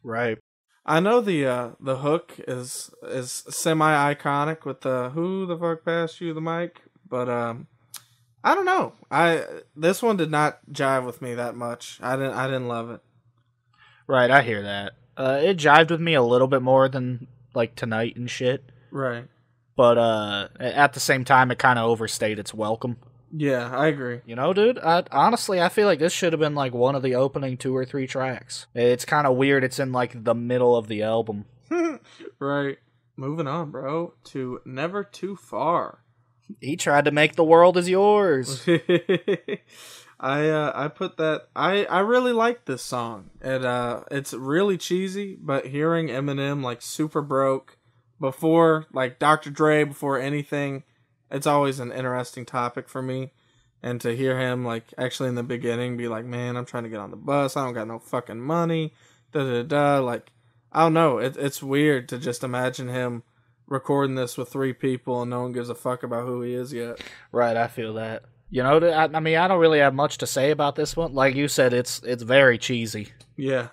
right 0.03 0.39
I 0.87 1.01
know 1.01 1.23
the 1.23 1.47
uh, 1.47 1.71
the 1.81 1.97
hook 1.99 2.35
is 2.47 2.91
is 3.03 3.45
semi 3.49 4.15
iconic 4.15 4.67
with 4.67 4.83
the 4.83 5.11
"Who 5.15 5.47
the 5.47 5.57
fuck 5.57 5.83
passed 5.85 6.21
you 6.21 6.35
the 6.35 6.43
mic," 6.43 6.83
but 7.09 7.27
um, 7.27 7.69
I 8.43 8.55
don't 8.55 8.67
know. 8.67 8.93
I 9.11 9.45
this 9.75 10.03
one 10.03 10.19
did 10.19 10.31
not 10.31 10.59
jive 10.71 11.07
with 11.07 11.23
me 11.23 11.35
that 11.35 11.55
much. 11.57 11.99
I 12.03 12.17
didn't 12.17 12.35
I 12.35 12.47
didn't 12.47 12.69
love 12.69 12.91
it. 12.91 13.01
right 14.07 14.31
I 14.31 14.43
hear 14.43 14.63
that 14.63 14.93
uh 15.17 15.41
it 15.43 15.57
jived 15.57 15.91
with 15.91 16.01
me 16.03 16.13
a 16.13 16.23
little 16.23 16.49
bit 16.49 16.61
more 16.61 16.89
than 16.91 17.29
like 17.55 17.75
tonight 17.77 18.17
and 18.17 18.29
shit 18.31 18.65
Right. 18.91 19.25
But 19.77 19.99
uh 19.99 20.49
at 20.59 20.93
the 20.93 21.01
same 21.01 21.25
time 21.25 21.51
it 21.51 21.59
kind 21.59 21.79
of 21.79 21.87
overstayed 21.87 22.39
its 22.39 22.55
welcome 22.55 22.97
Yeah, 23.37 23.69
I 23.77 23.89
agree. 23.89 24.21
You 24.27 24.37
know, 24.37 24.53
dude, 24.53 24.79
I, 24.79 25.03
honestly, 25.11 25.61
I 25.61 25.69
feel 25.69 25.89
like 25.89 25.99
this 25.99 26.13
should 26.13 26.33
have 26.33 26.39
been 26.39 26.55
like 26.55 26.73
one 26.73 26.95
of 26.95 27.03
the 27.03 27.17
opening 27.17 27.57
two 27.57 27.77
or 27.77 27.85
three 27.85 28.07
tracks. 28.07 28.67
It's 28.75 29.05
kind 29.05 29.27
of 29.27 29.37
weird. 29.37 29.65
It's 29.65 29.81
in 29.81 29.91
like 29.91 30.23
the 30.23 30.37
middle 30.37 30.77
of 30.77 30.87
the 30.87 31.03
album. 31.03 31.47
right. 32.39 32.79
Moving 33.17 33.49
on, 33.49 33.73
bro, 33.73 34.15
to 34.25 34.61
"Never 34.65 35.03
Too 35.03 35.35
Far." 35.35 36.05
He 36.61 36.77
tried 36.77 37.07
to 37.07 37.11
make 37.11 37.35
the 37.35 37.45
world 37.45 37.77
is 37.77 37.89
yours. 37.89 38.63
I 40.21 40.49
uh, 40.49 40.73
I 40.75 40.89
put 40.89 41.17
that 41.17 41.49
I 41.57 41.85
I 41.87 42.01
really 42.01 42.33
like 42.33 42.65
this 42.65 42.83
song. 42.83 43.31
It 43.41 43.65
uh 43.65 44.05
it's 44.11 44.33
really 44.33 44.79
cheesy, 44.79 45.37
but 45.41 45.67
hearing 45.67 46.09
Eminem 46.09 46.63
like 46.63 46.83
super 46.83 47.23
broke 47.23 47.79
before 48.25 48.87
like 48.91 49.19
Dr. 49.19 49.51
Dre 49.51 49.85
before 49.85 50.19
anything, 50.19 50.83
it's 51.31 51.47
always 51.47 51.79
an 51.79 51.93
interesting 51.93 52.47
topic 52.47 52.89
for 52.89 53.03
me. 53.03 53.33
And 53.83 54.01
to 54.01 54.17
hear 54.17 54.41
him 54.41 54.65
like 54.65 54.95
actually 54.97 55.29
in 55.29 55.35
the 55.35 55.43
beginning 55.43 55.99
be 55.99 56.09
like, 56.09 56.25
"Man, 56.25 56.57
I'm 56.57 56.65
trying 56.65 56.85
to 56.85 56.89
get 56.89 57.01
on 57.01 57.11
the 57.11 57.19
bus. 57.19 57.55
I 57.55 57.65
don't 57.65 57.75
got 57.75 57.87
no 57.87 57.99
fucking 57.99 58.41
money." 58.41 58.95
Da 59.33 59.45
da 59.45 59.63
da. 59.63 59.99
Like 59.99 60.33
I 60.73 60.81
don't 60.81 60.95
know. 60.95 61.19
It, 61.19 61.37
it's 61.37 61.63
weird 61.63 62.09
to 62.09 62.19
just 62.19 62.43
imagine 62.43 62.89
him 62.89 63.25
recording 63.67 64.15
this 64.15 64.39
with 64.39 64.49
three 64.49 64.73
people 64.73 65.21
and 65.21 65.31
no 65.31 65.43
one 65.43 65.53
gives 65.53 65.69
a 65.69 65.75
fuck 65.75 66.03
about 66.03 66.27
who 66.27 66.41
he 66.41 66.55
is 66.55 66.73
yet. 66.73 66.99
right, 67.31 67.59
I 67.59 67.67
feel 67.67 67.95
that. 67.95 68.23
You 68.49 68.63
know, 68.63 68.79
I, 68.79 69.05
I 69.05 69.21
mean, 69.21 69.37
I 69.37 69.49
don't 69.49 69.61
really 69.61 69.81
have 69.81 69.95
much 69.95 70.19
to 70.19 70.27
say 70.27 70.51
about 70.51 70.77
this 70.77 70.97
one. 70.97 71.13
Like 71.13 71.35
you 71.35 71.49
said, 71.49 71.75
it's 71.75 72.01
it's 72.05 72.23
very 72.23 72.57
cheesy. 72.57 73.09
Yeah. 73.37 73.69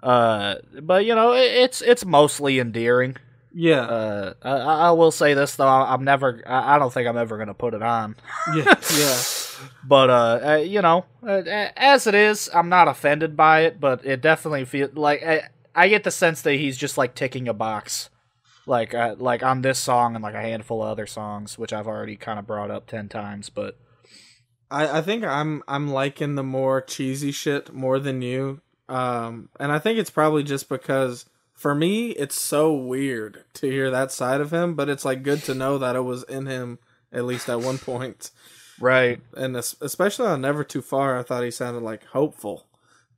Uh, 0.00 0.56
but 0.80 1.04
you 1.04 1.14
know, 1.16 1.32
it, 1.32 1.50
it's 1.64 1.82
it's 1.82 2.04
mostly 2.04 2.60
endearing. 2.60 3.16
Yeah. 3.52 3.80
Uh, 3.80 4.34
I, 4.42 4.50
I 4.50 4.90
will 4.92 5.10
say 5.10 5.34
this 5.34 5.56
though, 5.56 5.66
I- 5.66 5.92
I'm 5.92 6.04
never. 6.04 6.42
I 6.46 6.76
I 6.76 6.78
don't 6.78 6.92
think 6.92 7.08
I'm 7.08 7.16
ever 7.18 7.36
gonna 7.38 7.54
put 7.54 7.74
it 7.74 7.82
on. 7.82 8.16
yeah. 8.54 8.74
Yeah. 8.96 9.18
But 9.86 10.08
uh, 10.08 10.40
uh 10.42 10.56
you 10.56 10.80
know, 10.80 11.04
uh, 11.22 11.42
as 11.76 12.06
it 12.06 12.14
is, 12.14 12.48
I'm 12.54 12.70
not 12.70 12.88
offended 12.88 13.36
by 13.36 13.60
it. 13.64 13.78
But 13.78 14.06
it 14.06 14.22
definitely 14.22 14.64
feels 14.64 14.94
like 14.94 15.22
I, 15.22 15.48
I 15.74 15.88
get 15.88 16.02
the 16.02 16.10
sense 16.10 16.40
that 16.42 16.54
he's 16.54 16.78
just 16.78 16.96
like 16.96 17.14
ticking 17.14 17.46
a 17.46 17.52
box, 17.52 18.08
like 18.66 18.94
uh, 18.94 19.16
like 19.18 19.42
on 19.42 19.60
this 19.60 19.78
song 19.78 20.14
and 20.14 20.22
like 20.22 20.34
a 20.34 20.40
handful 20.40 20.82
of 20.82 20.88
other 20.88 21.06
songs, 21.06 21.58
which 21.58 21.74
I've 21.74 21.86
already 21.86 22.16
kind 22.16 22.38
of 22.38 22.46
brought 22.46 22.70
up 22.70 22.86
ten 22.86 23.10
times. 23.10 23.50
But 23.50 23.76
I, 24.70 24.98
I 24.98 25.02
think 25.02 25.24
I'm 25.24 25.62
I'm 25.68 25.90
liking 25.90 26.36
the 26.36 26.42
more 26.42 26.80
cheesy 26.80 27.30
shit 27.30 27.70
more 27.74 27.98
than 27.98 28.22
you. 28.22 28.62
Um 28.88 29.50
and 29.60 29.70
I 29.70 29.78
think 29.78 29.98
it's 29.98 30.08
probably 30.10 30.42
just 30.42 30.70
because 30.70 31.26
for 31.60 31.74
me 31.74 32.10
it's 32.12 32.40
so 32.40 32.72
weird 32.72 33.44
to 33.54 33.70
hear 33.70 33.90
that 33.90 34.10
side 34.10 34.40
of 34.40 34.50
him, 34.50 34.74
but 34.74 34.88
it's 34.88 35.04
like 35.04 35.22
good 35.22 35.42
to 35.44 35.54
know 35.54 35.76
that 35.76 35.94
it 35.94 36.00
was 36.00 36.22
in 36.24 36.46
him 36.46 36.78
at 37.12 37.24
least 37.26 37.48
at 37.50 37.60
one 37.60 37.76
point. 37.76 38.30
right, 38.80 39.20
And 39.36 39.54
especially 39.56 40.26
on 40.26 40.40
Never 40.40 40.64
Too 40.64 40.80
Far, 40.80 41.18
I 41.18 41.22
thought 41.22 41.44
he 41.44 41.50
sounded 41.50 41.82
like 41.82 42.04
hopeful 42.06 42.66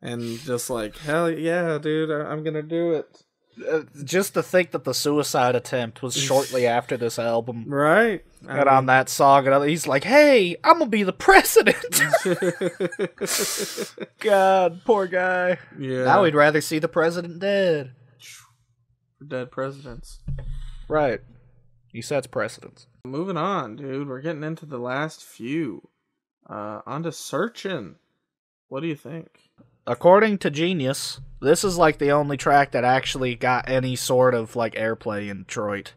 and 0.00 0.40
just 0.40 0.68
like 0.68 0.96
hell 0.98 1.30
yeah, 1.30 1.78
dude, 1.78 2.10
I'm 2.10 2.42
gonna 2.42 2.62
do 2.62 2.92
it. 2.94 3.22
uh, 3.70 3.82
just 4.02 4.34
to 4.34 4.42
think 4.42 4.72
that 4.72 4.82
the 4.84 4.94
suicide 4.94 5.54
attempt 5.54 6.02
was 6.02 6.16
shortly 6.16 6.66
after 6.78 6.96
this 6.96 7.18
album. 7.20 7.66
Right. 7.68 8.24
I 8.48 8.58
And 8.58 8.68
on 8.68 8.86
that 8.86 9.08
song, 9.08 9.46
and 9.46 9.70
he's 9.70 9.86
like, 9.86 10.02
"Hey, 10.02 10.56
I'm 10.64 10.78
gonna 10.80 10.90
be 10.90 11.04
the 11.04 11.12
president." 11.12 11.84
God, 14.18 14.80
poor 14.84 15.06
guy. 15.06 15.58
yeah. 15.78 16.04
Now 16.04 16.24
he'd 16.24 16.34
rather 16.34 16.60
see 16.60 16.80
the 16.80 16.88
president 16.88 17.38
dead. 17.38 17.92
Dead 19.22 19.50
presidents. 19.50 20.20
Right. 20.88 21.20
He 21.92 22.00
sets 22.02 22.26
precedents. 22.26 22.86
Moving 23.04 23.36
on, 23.36 23.76
dude. 23.76 24.08
We're 24.08 24.20
getting 24.20 24.44
into 24.44 24.66
the 24.66 24.78
last 24.78 25.22
few. 25.22 25.88
Uh, 26.48 26.80
on 26.86 27.02
to 27.04 27.12
searching. 27.12 27.96
What 28.68 28.80
do 28.80 28.86
you 28.86 28.96
think? 28.96 29.50
According 29.86 30.38
to 30.38 30.50
Genius, 30.50 31.20
this 31.40 31.64
is 31.64 31.76
like 31.76 31.98
the 31.98 32.12
only 32.12 32.36
track 32.36 32.70
that 32.72 32.84
actually 32.84 33.34
got 33.34 33.68
any 33.68 33.96
sort 33.96 34.34
of 34.34 34.54
like 34.54 34.74
airplay 34.74 35.28
in 35.28 35.38
Detroit. 35.40 35.94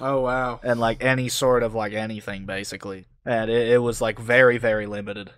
Oh 0.00 0.20
wow. 0.20 0.60
And 0.62 0.80
like 0.80 1.02
any 1.02 1.28
sort 1.28 1.62
of 1.62 1.74
like 1.74 1.92
anything 1.92 2.46
basically. 2.46 3.06
And 3.24 3.50
it, 3.50 3.68
it 3.68 3.78
was 3.78 4.00
like 4.00 4.18
very, 4.18 4.58
very 4.58 4.86
limited. 4.86 5.30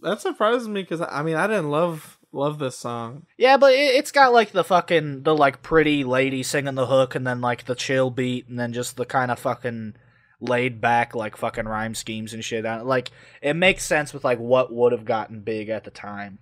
That 0.00 0.20
surprises 0.20 0.68
me 0.68 0.82
because 0.82 1.00
I 1.00 1.22
mean 1.22 1.36
I 1.36 1.46
didn't 1.46 1.70
love 1.70 2.17
love 2.32 2.58
this 2.58 2.76
song. 2.76 3.26
Yeah, 3.36 3.56
but 3.56 3.72
it, 3.72 3.96
it's 3.96 4.12
got 4.12 4.32
like 4.32 4.52
the 4.52 4.64
fucking 4.64 5.22
the 5.22 5.34
like 5.34 5.62
pretty 5.62 6.04
lady 6.04 6.42
singing 6.42 6.74
the 6.74 6.86
hook 6.86 7.14
and 7.14 7.26
then 7.26 7.40
like 7.40 7.64
the 7.64 7.74
chill 7.74 8.10
beat 8.10 8.48
and 8.48 8.58
then 8.58 8.72
just 8.72 8.96
the 8.96 9.04
kind 9.06 9.30
of 9.30 9.38
fucking 9.38 9.94
laid 10.40 10.80
back 10.80 11.14
like 11.14 11.36
fucking 11.36 11.66
rhyme 11.66 11.94
schemes 11.94 12.32
and 12.32 12.44
shit. 12.44 12.64
Uh, 12.64 12.82
like 12.84 13.10
it 13.42 13.54
makes 13.54 13.84
sense 13.84 14.12
with 14.12 14.24
like 14.24 14.38
what 14.38 14.72
would 14.72 14.92
have 14.92 15.04
gotten 15.04 15.40
big 15.40 15.68
at 15.68 15.84
the 15.84 15.90
time. 15.90 16.38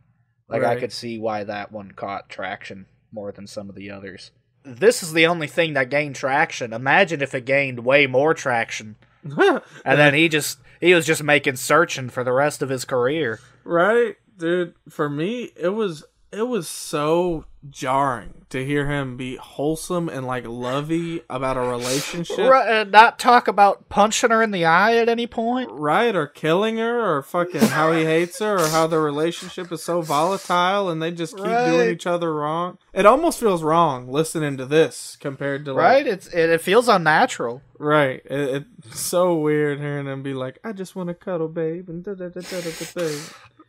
Like 0.48 0.62
I 0.62 0.78
could 0.78 0.92
see 0.92 1.18
why 1.18 1.44
that 1.44 1.72
one 1.72 1.90
caught 1.90 2.28
traction 2.28 2.86
more 3.12 3.32
than 3.32 3.46
some 3.46 3.68
of 3.68 3.74
the 3.74 3.90
others. 3.90 4.30
This 4.64 5.02
is 5.02 5.12
the 5.12 5.26
only 5.26 5.46
thing 5.46 5.74
that 5.74 5.90
gained 5.90 6.14
traction. 6.16 6.72
Imagine 6.72 7.20
if 7.22 7.34
it 7.34 7.44
gained 7.44 7.80
way 7.84 8.06
more 8.06 8.34
traction. 8.34 8.96
And 9.84 9.98
then 9.98 10.14
he 10.14 10.28
just 10.28 10.58
he 10.80 10.94
was 10.94 11.04
just 11.06 11.22
making 11.22 11.56
searching 11.56 12.10
for 12.10 12.22
the 12.22 12.32
rest 12.32 12.62
of 12.62 12.68
his 12.68 12.84
career. 12.84 13.40
right, 13.64 14.14
dude. 14.38 14.74
For 14.88 15.08
me, 15.08 15.52
it 15.56 15.70
was 15.70 16.04
it 16.32 16.42
was 16.48 16.68
so 16.68 17.44
jarring 17.70 18.44
to 18.50 18.64
hear 18.64 18.86
him 18.88 19.16
be 19.16 19.36
wholesome 19.36 20.08
and 20.08 20.24
like 20.26 20.46
lovey 20.46 21.20
about 21.30 21.56
a 21.56 21.60
relationship. 21.60 22.38
Right, 22.38 22.80
uh, 22.80 22.84
not 22.84 23.18
talk 23.18 23.48
about 23.48 23.88
punching 23.88 24.30
her 24.30 24.42
in 24.42 24.50
the 24.52 24.64
eye 24.64 24.96
at 24.96 25.08
any 25.08 25.26
point. 25.26 25.68
right 25.72 26.14
or 26.14 26.26
killing 26.26 26.76
her 26.76 27.16
or 27.16 27.22
fucking 27.22 27.60
how 27.60 27.90
he 27.92 28.04
hates 28.04 28.38
her 28.38 28.56
or 28.56 28.68
how 28.68 28.86
their 28.86 29.00
relationship 29.00 29.72
is 29.72 29.82
so 29.82 30.00
volatile 30.02 30.88
and 30.90 31.02
they 31.02 31.10
just 31.10 31.36
keep 31.36 31.44
doing 31.44 31.90
each 31.90 32.06
other 32.06 32.32
wrong 32.34 32.78
it 32.92 33.04
almost 33.06 33.40
feels 33.40 33.62
wrong 33.64 34.08
listening 34.08 34.56
to 34.58 34.66
this 34.66 35.16
compared 35.20 35.64
to 35.64 35.72
like, 35.72 35.82
Right? 35.82 36.06
It's 36.06 36.26
it, 36.28 36.50
it 36.50 36.60
feels 36.60 36.86
unnatural. 36.88 37.62
right 37.78 38.22
it, 38.26 38.64
it's 38.84 39.00
so 39.00 39.34
weird 39.34 39.80
hearing 39.80 40.06
him 40.06 40.22
be 40.22 40.34
like 40.34 40.58
i 40.62 40.72
just 40.72 40.94
want 40.94 41.08
to 41.08 41.14
cuddle 41.14 41.48
babe 41.48 41.88
and 41.88 42.04
da 42.04 42.14
da 42.14 42.28
da 42.28 42.40
da 42.40 42.60
da 42.60 42.70
da 42.70 42.86
da 42.94 43.18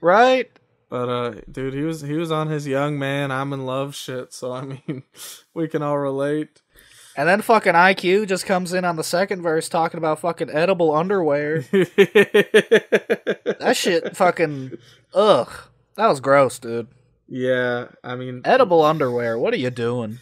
Right? 0.02 0.50
but 0.90 1.10
uh 1.10 1.34
dude 1.52 1.74
he 1.74 1.82
was 1.82 2.00
he 2.00 2.14
was 2.14 2.32
on 2.32 2.48
his 2.48 2.66
young 2.66 2.98
man 2.98 3.30
i'm 3.30 3.52
in 3.52 3.66
love 3.66 3.94
shit 3.94 4.32
so 4.32 4.54
i 4.54 4.62
mean 4.62 5.04
we 5.54 5.68
can 5.68 5.82
all 5.82 5.98
relate 5.98 6.62
And 7.18 7.28
then 7.28 7.42
fucking 7.42 7.76
Eye-Kyu 7.76 8.26
just 8.26 8.46
comes 8.46 8.72
in 8.74 8.86
on 8.86 8.96
the 8.96 9.04
second 9.04 9.42
verse 9.42 9.68
talking 9.68 9.98
about 9.98 10.20
fucking 10.20 10.50
edible 10.52 10.94
underwear. 10.96 11.66
That 13.60 13.74
shit 13.76 14.16
fucking 14.16 14.78
ugh. 15.14 15.52
That 15.96 16.08
was 16.08 16.20
gross, 16.22 16.60
dude. 16.60 16.88
yeah 17.28 17.88
i 18.04 18.16
mean 18.16 18.42
Edible 18.46 18.84
underwear. 18.84 19.38
What 19.38 19.54
are 19.54 19.58
you 19.58 19.72
doing? 19.72 20.20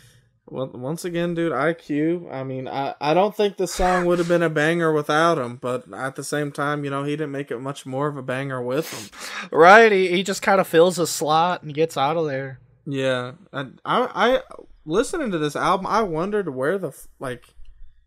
Well, 0.48 0.68
once 0.68 1.04
again, 1.04 1.34
dude, 1.34 1.52
Eye-Kyu. 1.52 2.30
I 2.32 2.44
mean, 2.44 2.68
I, 2.68 2.94
I 3.02 3.16
don't 3.16 3.36
think 3.36 3.58
the 3.58 3.68
song 3.68 4.06
would 4.06 4.20
have 4.20 4.28
been 4.28 4.44
a 4.44 4.50
banger 4.50 4.94
without 4.94 5.40
him, 5.40 5.56
but 5.56 5.92
at 5.92 6.16
the 6.16 6.24
same 6.24 6.52
time, 6.52 6.84
you 6.84 6.92
know, 6.92 7.04
he 7.04 7.12
didn't 7.12 7.32
make 7.32 7.50
it 7.50 7.60
much 7.60 7.86
more 7.86 8.08
of 8.08 8.16
a 8.16 8.22
banger 8.22 8.62
with 8.62 8.92
him. 8.92 9.50
Right? 9.52 9.92
He 9.92 10.10
he 10.10 10.24
just 10.24 10.42
kind 10.42 10.62
of 10.62 10.68
fills 10.68 11.00
a 11.00 11.08
slot 11.08 11.64
and 11.64 11.74
gets 11.74 11.98
out 11.98 12.18
of 12.18 12.28
there. 12.28 12.60
Yeah, 12.86 13.34
and 13.52 13.82
I, 13.84 14.10
I 14.14 14.58
listening 14.86 15.32
to 15.32 15.40
this 15.40 15.56
album, 15.56 15.88
I 15.88 16.04
wondered 16.04 16.54
where 16.54 16.78
the 16.78 16.96
like 17.20 17.46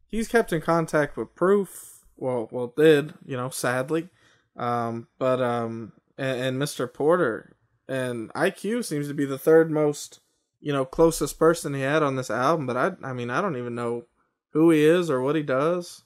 he's 0.06 0.28
kept 0.28 0.52
in 0.52 0.60
contact 0.60 1.16
with 1.16 1.34
Proof. 1.34 2.04
Well, 2.16 2.48
well, 2.50 2.72
did 2.76 3.14
you 3.26 3.36
know? 3.36 3.50
Sadly, 3.50 4.08
um, 4.56 5.08
but 5.18 5.40
um, 5.40 5.92
and, 6.16 6.40
and 6.40 6.62
Mr. 6.62 6.92
Porter 6.92 7.56
and 7.88 8.30
Eye-Kyu 8.34 8.82
seems 8.82 9.08
to 9.08 9.14
be 9.14 9.24
the 9.24 9.38
third 9.38 9.70
most 9.70 10.20
you 10.60 10.72
know 10.72 10.84
closest 10.84 11.38
person 11.38 11.74
he 11.74 11.80
had 11.80 12.02
on 12.02 12.16
this 12.16 12.30
album. 12.30 12.66
But 12.66 12.76
I, 12.76 12.92
I 13.02 13.12
mean, 13.12 13.30
I 13.30 13.40
don't 13.40 13.56
even 13.56 13.74
know 13.74 14.04
who 14.52 14.70
he 14.70 14.84
is 14.84 15.10
or 15.10 15.22
what 15.22 15.36
he 15.36 15.42
does. 15.42 16.04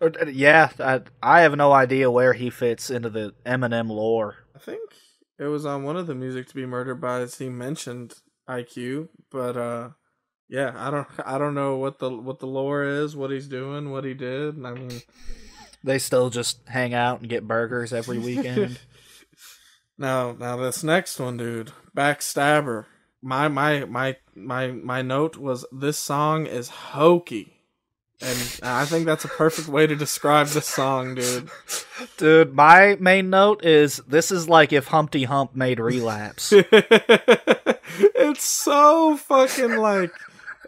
Or, 0.00 0.12
uh, 0.20 0.26
yeah, 0.26 0.70
I, 0.80 1.02
I 1.22 1.40
have 1.42 1.56
no 1.56 1.72
idea 1.72 2.10
where 2.10 2.32
he 2.32 2.50
fits 2.50 2.90
into 2.90 3.08
the 3.08 3.34
Eminem 3.46 3.88
lore. 3.88 4.36
I 4.54 4.58
think 4.58 4.80
it 5.38 5.44
was 5.44 5.64
on 5.64 5.84
one 5.84 5.96
of 5.96 6.06
the 6.06 6.14
music 6.14 6.48
to 6.48 6.54
be 6.54 6.66
murdered 6.66 7.00
by 7.00 7.24
he 7.26 7.48
mentioned 7.48 8.14
Eye-Kyu, 8.48 9.08
but 9.30 9.56
uh 9.56 9.90
yeah, 10.48 10.72
I 10.76 10.90
don't 10.90 11.08
I 11.24 11.38
don't 11.38 11.54
know 11.54 11.76
what 11.76 11.98
the 11.98 12.10
what 12.10 12.40
the 12.40 12.46
lore 12.46 12.84
is, 12.84 13.16
what 13.16 13.30
he's 13.30 13.48
doing, 13.48 13.90
what 13.90 14.04
he 14.04 14.14
did. 14.14 14.64
I 14.64 14.72
mean 14.74 15.00
They 15.84 15.98
still 15.98 16.30
just 16.30 16.60
hang 16.68 16.94
out 16.94 17.20
and 17.20 17.28
get 17.28 17.46
burgers 17.48 17.92
every 17.92 18.18
weekend. 18.20 18.78
now 19.98 20.32
now 20.32 20.56
this 20.56 20.84
next 20.84 21.18
one, 21.18 21.36
dude, 21.36 21.72
Backstabber. 21.96 22.86
My 23.22 23.48
my 23.48 23.84
my 23.84 24.16
my 24.34 24.68
my 24.68 25.02
note 25.02 25.36
was 25.36 25.64
this 25.72 25.98
song 25.98 26.46
is 26.46 26.68
hokey. 26.68 27.62
And 28.20 28.60
I 28.62 28.84
think 28.84 29.04
that's 29.04 29.24
a 29.24 29.28
perfect 29.28 29.66
way 29.66 29.86
to 29.88 29.96
describe 29.96 30.46
this 30.48 30.66
song, 30.66 31.16
dude. 31.16 31.50
Dude, 32.18 32.54
my 32.54 32.96
main 33.00 33.30
note 33.30 33.64
is 33.64 33.96
this 34.06 34.30
is 34.30 34.48
like 34.48 34.72
if 34.72 34.86
Humpty 34.86 35.24
Hump 35.24 35.56
made 35.56 35.80
relapse. 35.80 36.52
it's 37.98 38.44
so 38.44 39.16
fucking 39.16 39.76
like. 39.76 40.12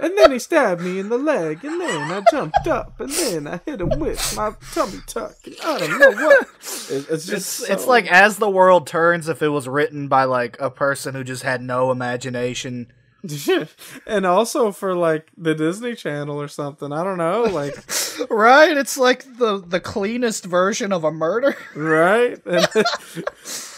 And 0.05 0.19
then 0.19 0.33
he 0.33 0.39
stabbed 0.39 0.83
me 0.83 0.99
in 0.99 1.09
the 1.09 1.17
leg, 1.17 1.65
and 1.65 1.81
then 1.81 2.11
I 2.13 2.23
jumped 2.31 2.67
up, 2.67 3.01
and 3.01 3.09
then 3.11 3.47
I 3.47 3.59
hit 3.65 3.81
him 3.81 3.99
with 3.99 4.37
my 4.37 4.53
tummy 4.75 4.99
tuck. 5.07 5.35
and 5.47 5.57
I 5.65 5.79
don't 5.79 5.99
know 5.99 6.11
what. 6.11 6.49
It- 6.91 7.07
it's 7.11 7.25
just. 7.27 7.63
It's, 7.63 7.71
it's 7.71 7.87
like 7.87 8.07
as 8.13 8.37
the 8.37 8.51
world 8.51 8.87
turns 8.87 9.29
if 9.29 9.41
it 9.43 9.49
was 9.49 9.67
written 9.67 10.09
by 10.09 10.25
like 10.25 10.59
a 10.61 10.69
person 10.71 11.15
who 11.15 11.25
just 11.25 11.43
had 11.43 11.63
no 11.63 11.91
imagination. 11.91 12.93
and 14.07 14.27
also 14.27 14.73
for 14.73 14.95
like 14.95 15.31
the 15.37 15.55
Disney 15.55 15.95
Channel 15.95 16.41
or 16.41 16.49
something. 16.49 16.93
I 16.93 17.03
don't 17.05 17.19
know, 17.19 17.45
like 17.45 17.75
Right? 18.31 18.77
It's 18.77 18.97
like 18.97 19.25
the 19.39 19.63
the 19.65 19.81
cleanest 19.81 20.45
version 20.45 20.93
of 20.93 21.05
a 21.05 21.13
murder. 21.13 21.57
right. 21.75 22.41
And, 22.47 22.69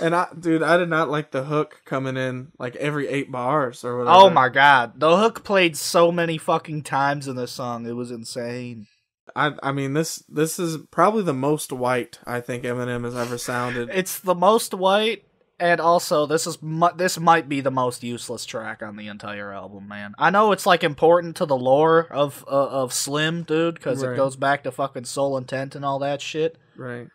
and 0.03 0.15
I, 0.15 0.27
dude, 0.39 0.63
I 0.63 0.77
did 0.77 0.89
not 0.89 1.09
like 1.09 1.31
the 1.31 1.45
hook 1.45 1.81
coming 1.85 2.17
in 2.17 2.53
like 2.59 2.77
every 2.77 3.09
eight 3.09 3.31
bars 3.31 3.85
or 3.85 3.99
whatever. 3.99 4.17
Oh 4.17 4.31
my 4.31 4.49
god. 4.49 4.99
The 5.01 5.17
hook 5.17 5.45
played 5.45 5.77
so 5.77 6.13
many 6.13 6.39
fucking 6.39 6.83
times 6.83 7.29
in 7.29 7.37
this 7.37 7.53
song. 7.53 7.87
It 7.87 7.93
was 7.93 8.11
insane. 8.11 8.87
I, 9.35 9.53
I 9.63 9.73
mean 9.73 9.95
this 9.95 10.23
this 10.29 10.59
is 10.59 10.79
probably 10.91 11.23
the 11.23 11.35
most 11.35 11.73
white 11.73 12.19
I 12.27 12.41
think 12.41 12.65
Eminem 12.65 13.05
has 13.05 13.17
ever 13.17 13.39
sounded. 13.39 13.91
It's 13.93 14.21
the 14.21 14.35
most 14.35 14.73
white 14.75 15.26
and 15.59 15.81
also 15.81 16.27
this 16.27 16.47
is 16.47 16.61
mu- 16.63 16.95
this 16.97 17.19
might 17.19 17.49
be 17.49 17.61
the 17.61 17.71
most 17.71 18.03
useless 18.03 18.45
track 18.45 18.83
on 18.83 18.97
the 18.97 19.09
entire 19.09 19.53
album, 19.53 19.89
man. 19.89 20.15
I 20.19 20.31
know 20.31 20.53
it's 20.53 20.67
like 20.67 20.85
important 20.85 21.37
to 21.37 21.47
the 21.47 21.57
lore 21.57 22.07
of 22.11 22.45
uh, 22.47 22.69
of 22.69 22.93
Slim, 22.93 23.43
dude, 23.43 23.81
cuz 23.81 24.03
Right. 24.05 24.13
it 24.13 24.17
goes 24.17 24.37
back 24.37 24.63
to 24.65 24.71
fucking 24.73 25.05
Soul 25.07 25.37
Intent 25.37 25.75
and 25.75 25.85
all 25.85 25.99
that 26.01 26.21
shit. 26.21 26.57
Right. 26.77 27.09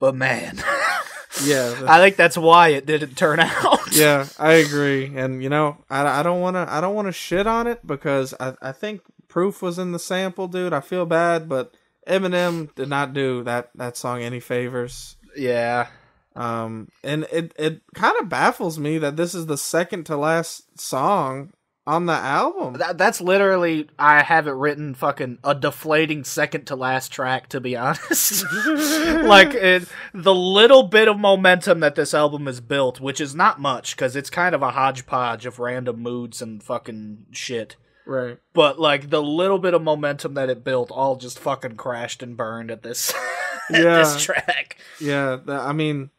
But 0.00 0.14
man, 0.14 0.62
Yeah. 1.44 1.82
I 1.86 1.98
think 2.00 2.16
that's 2.16 2.36
why 2.38 2.68
it 2.68 2.86
didn't 2.86 3.16
turn 3.16 3.40
out. 3.40 3.80
yeah, 3.92 4.26
I 4.38 4.52
agree. 4.54 5.14
And 5.16 5.42
you 5.42 5.48
know, 5.48 5.78
I, 5.90 6.20
I 6.20 6.22
don't 6.22 6.40
want 6.40 6.56
to 6.56 6.66
I 6.68 6.80
don't 6.80 6.94
want 6.94 7.08
to 7.08 7.12
shit 7.12 7.46
on 7.46 7.66
it 7.66 7.86
because 7.86 8.34
I 8.40 8.54
I 8.62 8.72
think 8.72 9.02
Proof 9.28 9.60
was 9.60 9.78
in 9.78 9.92
the 9.92 9.98
sample, 9.98 10.48
dude. 10.48 10.72
I 10.72 10.80
feel 10.80 11.04
bad, 11.04 11.48
but 11.48 11.74
Eminem 12.08 12.74
did 12.74 12.88
not 12.88 13.12
do 13.12 13.42
that 13.44 13.70
that 13.74 13.96
song 13.96 14.22
any 14.22 14.40
favors. 14.40 15.16
yeah. 15.36 15.88
Um, 16.36 16.88
and 17.02 17.26
it 17.32 17.52
it 17.58 17.82
kind 17.94 18.14
of 18.20 18.28
baffles 18.28 18.78
me 18.78 18.98
that 18.98 19.16
this 19.16 19.34
is 19.34 19.46
the 19.46 19.56
second 19.58 20.04
to 20.06 20.16
last 20.16 20.78
song 20.80 21.52
on 21.86 22.06
the 22.06 22.12
album. 22.12 22.74
That, 22.74 22.98
that's 22.98 23.20
literally 23.20 23.88
I 23.98 24.22
have 24.22 24.46
it 24.48 24.52
written 24.52 24.94
fucking 24.94 25.38
a 25.44 25.54
deflating 25.54 26.24
second 26.24 26.66
to 26.66 26.76
last 26.76 27.10
track 27.12 27.48
to 27.50 27.60
be 27.60 27.76
honest. 27.76 28.44
like 28.66 29.54
it, 29.54 29.88
the 30.12 30.34
little 30.34 30.82
bit 30.84 31.08
of 31.08 31.18
momentum 31.18 31.80
that 31.80 31.94
this 31.94 32.12
album 32.12 32.48
is 32.48 32.60
built, 32.60 33.00
which 33.00 33.20
is 33.20 33.34
not 33.34 33.60
much 33.60 33.96
cuz 33.96 34.16
it's 34.16 34.30
kind 34.30 34.54
of 34.54 34.62
a 34.62 34.72
hodgepodge 34.72 35.46
of 35.46 35.58
random 35.58 36.00
moods 36.00 36.42
and 36.42 36.62
fucking 36.62 37.26
shit. 37.30 37.76
right. 38.04 38.38
But 38.52 38.78
like 38.80 39.10
the 39.10 39.22
little 39.22 39.58
bit 39.58 39.72
of 39.74 39.80
momentum 39.82 40.34
that 40.34 40.50
it 40.50 40.64
built 40.64 40.90
all 40.90 41.16
just 41.16 41.38
fucking 41.38 41.76
crashed 41.76 42.22
and 42.22 42.36
burned 42.36 42.70
at 42.70 42.82
this 42.82 43.14
at 43.70 43.82
Yeah. 43.82 43.98
this 43.98 44.22
track. 44.24 44.76
Yeah, 45.00 45.38
I 45.48 45.72
mean, 45.72 46.10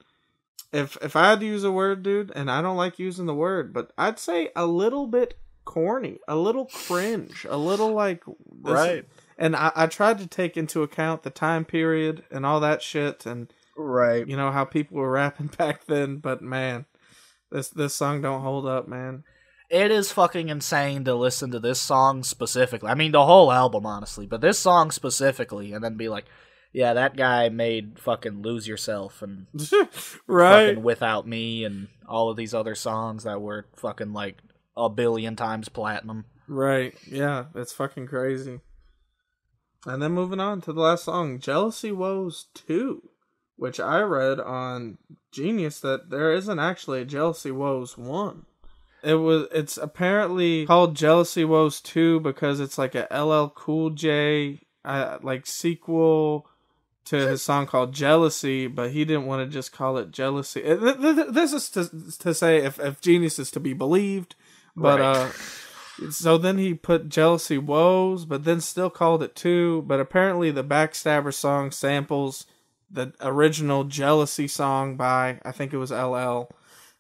if 0.74 0.98
if 1.02 1.16
I 1.16 1.30
had 1.30 1.40
to 1.42 1.46
use 1.46 1.64
a 1.64 1.72
word, 1.72 2.04
dude, 2.04 2.32
and 2.36 2.50
I 2.52 2.62
don't 2.62 2.78
like 2.78 3.00
using 3.00 3.26
the 3.26 3.34
word, 3.36 3.74
but 3.74 3.92
I'd 3.98 4.20
say 4.20 4.50
a 4.56 4.66
little 4.66 5.08
bit 5.08 5.36
corny, 5.66 6.20
a 6.28 6.36
little 6.36 6.66
cringe, 6.66 7.46
a 7.50 7.58
little 7.58 7.94
like 7.94 8.24
this- 8.26 8.74
Right. 8.74 9.06
And 9.40 9.56
I, 9.56 9.72
I 9.76 9.88
tried 9.88 10.18
to 10.20 10.28
take 10.28 10.58
into 10.58 10.82
account 10.82 11.22
the 11.24 11.30
time 11.30 11.64
period 11.66 12.24
and 12.32 12.46
all 12.46 12.60
that 12.62 12.82
shit, 12.82 13.26
and 13.26 13.52
Right. 13.76 14.28
you 14.28 14.36
know 14.36 14.52
how 14.52 14.66
people 14.66 14.98
were 14.98 15.12
rapping 15.22 15.48
back 15.48 15.86
then. 15.86 16.18
But 16.18 16.42
man, 16.42 16.86
this 17.52 17.70
this 17.70 17.96
song 17.96 18.22
don't 18.22 18.42
hold 18.42 18.66
up, 18.66 18.88
man. 18.88 19.24
it 19.70 19.92
is 19.92 20.12
fucking 20.14 20.48
insane 20.50 21.04
to 21.04 21.14
listen 21.14 21.52
to 21.52 21.60
this 21.60 21.80
song 21.80 22.24
specifically. 22.24 22.90
I 22.90 22.96
mean, 22.96 23.12
the 23.12 23.26
whole 23.26 23.52
album, 23.52 23.86
honestly, 23.86 24.26
but 24.26 24.40
this 24.42 24.58
song 24.60 24.92
specifically, 24.92 25.74
and 25.74 25.84
then 25.84 25.96
be 25.98 26.08
like, 26.10 26.26
yeah, 26.74 26.94
that 26.94 27.16
guy 27.16 27.50
made 27.50 28.00
fucking 28.00 28.42
Lose 28.42 28.68
Yourself 28.68 29.22
and 29.22 29.48
right. 30.28 30.68
fucking 30.68 30.84
Without 30.84 31.28
Me 31.28 31.64
and 31.64 31.88
all 32.08 32.30
of 32.30 32.38
these 32.38 32.54
other 32.54 32.76
songs 32.76 33.24
that 33.24 33.42
were 33.42 33.66
fucking 33.76 34.14
like 34.14 34.38
a 34.76 34.90
billion 34.90 35.36
times 35.36 35.70
platinum. 35.70 36.26
Right. 36.48 36.94
Yeah, 37.06 37.46
it's 37.56 37.74
fucking 37.74 38.08
crazy. 38.08 38.62
And 39.86 40.02
then 40.02 40.12
moving 40.12 40.40
on 40.40 40.62
to 40.62 40.74
the 40.74 40.82
last 40.82 41.06
song, 41.06 41.40
Jealousy 41.40 41.92
Woes 41.92 42.48
2, 42.54 43.10
which 43.56 43.80
I 43.80 44.02
read 44.02 44.40
on 44.40 44.98
Genius 45.32 45.80
that 45.82 46.10
there 46.10 46.34
isn't 46.34 46.60
actually 46.60 47.02
a 47.02 47.06
Jealousy 47.06 47.52
Woes 47.52 47.98
1. 47.98 48.46
It 49.04 49.16
was 49.16 49.48
it's 49.52 49.78
apparently 49.78 50.66
called 50.66 50.96
Jealousy 50.96 51.46
Woes 51.46 51.80
2 51.82 52.20
because 52.20 52.60
it's 52.60 52.78
like 52.78 52.96
a 52.96 53.08
LL 53.12 53.50
Cool 53.50 53.92
J 53.92 54.60
uh, 54.84 55.20
like 55.22 55.46
sequel 55.46 56.48
to 57.10 57.28
his 57.28 57.42
song 57.42 57.66
called 57.68 57.94
Jealousy, 57.94 58.68
but 58.68 58.92
he 58.92 59.06
didn't 59.06 59.26
want 59.26 59.46
to 59.48 59.54
just 59.54 59.72
call 59.72 59.98
it 59.98 60.12
Jealousy. 60.12 60.62
Th- 60.62 60.80
th- 60.80 61.16
th- 61.16 61.28
This 61.32 61.54
is 61.54 61.70
to, 61.72 61.90
to 62.20 62.34
say 62.34 62.58
if, 62.58 62.80
if 62.80 63.02
Genius 63.02 63.40
is 63.40 63.52
to 63.52 63.60
be 63.60 63.74
believed, 63.74 64.36
but 64.76 65.00
Right. 65.00 65.16
uh 65.18 65.32
so 66.12 66.38
then 66.38 66.60
he 66.60 66.76
put 66.76 67.10
Jealousy 67.10 67.58
Woes, 67.58 68.26
but 68.26 68.44
then 68.44 68.62
still 68.62 68.92
called 68.92 69.24
it 69.24 69.36
two. 69.36 69.82
But 69.88 70.00
apparently 70.00 70.52
the 70.52 70.64
Backstabber 70.64 71.34
song 71.34 71.72
samples 71.72 72.46
the 72.90 73.14
original 73.20 73.84
Jealousy 73.84 74.48
song 74.48 74.96
by 74.96 75.40
I 75.44 75.52
think 75.52 75.74
it 75.74 75.78
was 75.78 75.92
LL, 75.92 76.50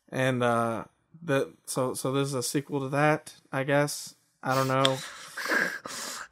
and 0.09 0.41
uh, 0.43 0.85
the 1.23 1.53
so 1.65 1.93
so 1.93 2.11
this 2.11 2.27
is 2.29 2.33
a 2.33 2.41
sequel 2.43 2.79
to 2.81 2.89
that. 2.89 3.35
I 3.51 3.63
guess 3.63 4.15
I 4.47 4.55
don't 4.55 4.67
know. 4.69 4.97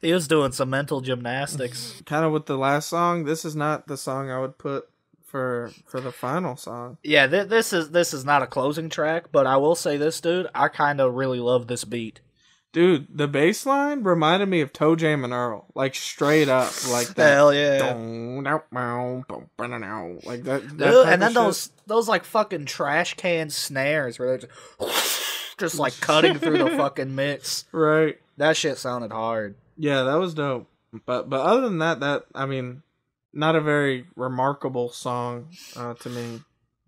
He 0.00 0.12
was 0.12 0.26
doing 0.26 0.52
some 0.52 0.70
mental 0.70 1.00
gymnastics. 1.02 2.00
kind 2.06 2.24
of 2.24 2.32
with 2.32 2.46
the 2.46 2.56
last 2.56 2.88
song. 2.88 3.24
This 3.24 3.44
is 3.44 3.54
not 3.54 3.86
the 3.88 3.96
song 3.96 4.30
I 4.30 4.40
would 4.40 4.56
put 4.56 4.88
for 5.22 5.70
for 5.84 6.00
the 6.00 6.12
final 6.12 6.56
song. 6.56 6.96
yeah, 7.02 7.26
th- 7.26 7.48
this 7.48 7.72
is 7.74 7.90
this 7.90 8.14
is 8.14 8.24
not 8.24 8.42
a 8.42 8.46
closing 8.46 8.88
track, 8.88 9.26
but 9.32 9.46
I 9.46 9.58
will 9.58 9.74
say 9.74 9.96
this, 9.98 10.20
dude. 10.20 10.48
I 10.54 10.68
kind 10.68 11.00
of 11.00 11.14
really 11.14 11.40
love 11.40 11.66
this 11.66 11.84
beat. 11.84 12.20
Dude, 12.72 13.06
the 13.10 13.26
bass 13.28 13.64
line 13.66 14.02
reminded 14.02 14.48
me 14.48 14.60
of 14.60 14.72
ToeJam 14.72 15.24
and 15.24 15.32
Earl, 15.32 15.66
like 15.74 15.94
straight 15.94 16.48
up, 16.48 16.72
like 16.90 17.08
that. 17.14 17.34
Hell 17.34 17.52
yeah. 17.54 17.78
Like 20.24 20.44
that. 20.44 20.62
that 20.78 20.90
Dude, 20.90 21.06
and 21.08 21.20
then 21.20 21.34
those 21.34 21.70
those 21.86 22.08
like 22.08 22.24
fucking 22.24 22.66
trash 22.66 23.14
can 23.14 23.50
snares 23.50 24.18
where 24.18 24.28
they're 24.28 24.48
just, 24.48 25.25
just 25.58 25.78
like 25.78 25.98
cutting 26.00 26.38
through 26.38 26.58
the 26.58 26.70
fucking 26.70 27.14
mix. 27.14 27.64
Right. 27.72 28.18
That 28.38 28.56
shit 28.56 28.78
sounded 28.78 29.12
hard. 29.12 29.56
Yeah, 29.78 30.02
that 30.02 30.16
was 30.16 30.34
dope. 30.34 30.68
But 31.04 31.28
but 31.28 31.40
other 31.40 31.62
than 31.62 31.78
that, 31.78 32.00
that 32.00 32.24
I 32.34 32.46
mean, 32.46 32.82
not 33.32 33.56
a 33.56 33.60
very 33.60 34.06
remarkable 34.14 34.90
song 34.90 35.48
uh, 35.74 35.94
to 35.94 36.08
me. 36.08 36.40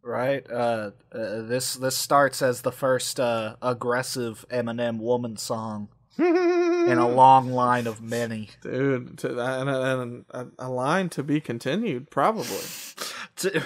Right. 0.03 0.49
Uh, 0.51 0.93
uh, 1.13 1.43
this 1.43 1.75
this 1.75 1.97
starts 1.97 2.43
as 2.43 2.63
the 2.63 2.73
first 2.73 3.19
uh, 3.19 3.57
aggressive 3.61 4.45
Eminem 4.51 4.99
woman 4.99 5.37
song 5.37 5.89
in 6.19 6.99
a 6.99 7.09
long 7.15 7.51
line 7.51 7.87
of 7.87 8.01
many. 8.01 8.51
Dude, 8.63 9.19
to, 9.19 9.29
and, 9.39 9.69
a, 9.71 10.01
and 10.01 10.53
a, 10.59 10.69
line 10.69 11.09
to 11.11 11.23
be 11.23 11.41
continued, 11.41 12.11
probably. 12.11 12.61
T- 13.37 13.61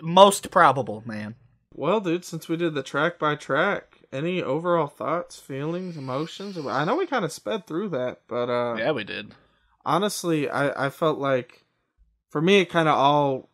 Most 0.00 0.50
probable, 0.50 1.02
man. 1.04 1.34
Well, 1.76 2.00
dude, 2.00 2.24
since 2.24 2.48
we 2.48 2.56
did 2.56 2.74
the 2.74 2.84
track 2.84 3.18
by 3.18 3.34
track, 3.34 3.98
any 4.12 4.40
overall 4.40 4.86
thoughts, 4.86 5.40
feelings, 5.40 5.96
emotions? 5.96 6.56
I 6.56 6.84
know 6.84 6.94
we 6.96 7.06
kind 7.06 7.24
of 7.24 7.32
sped 7.32 7.66
through 7.66 7.88
that, 7.90 8.20
but 8.28 8.48
uh, 8.48 8.76
Yeah, 8.76 8.92
we 8.92 9.02
did. 9.02 9.32
honestly, 9.84 10.48
I, 10.48 10.86
I 10.86 10.90
felt 10.90 11.18
like 11.18 11.64
for 12.30 12.40
me, 12.40 12.60
it 12.60 12.70
kind 12.70 12.88
of 12.88 12.96
all, 12.96 13.50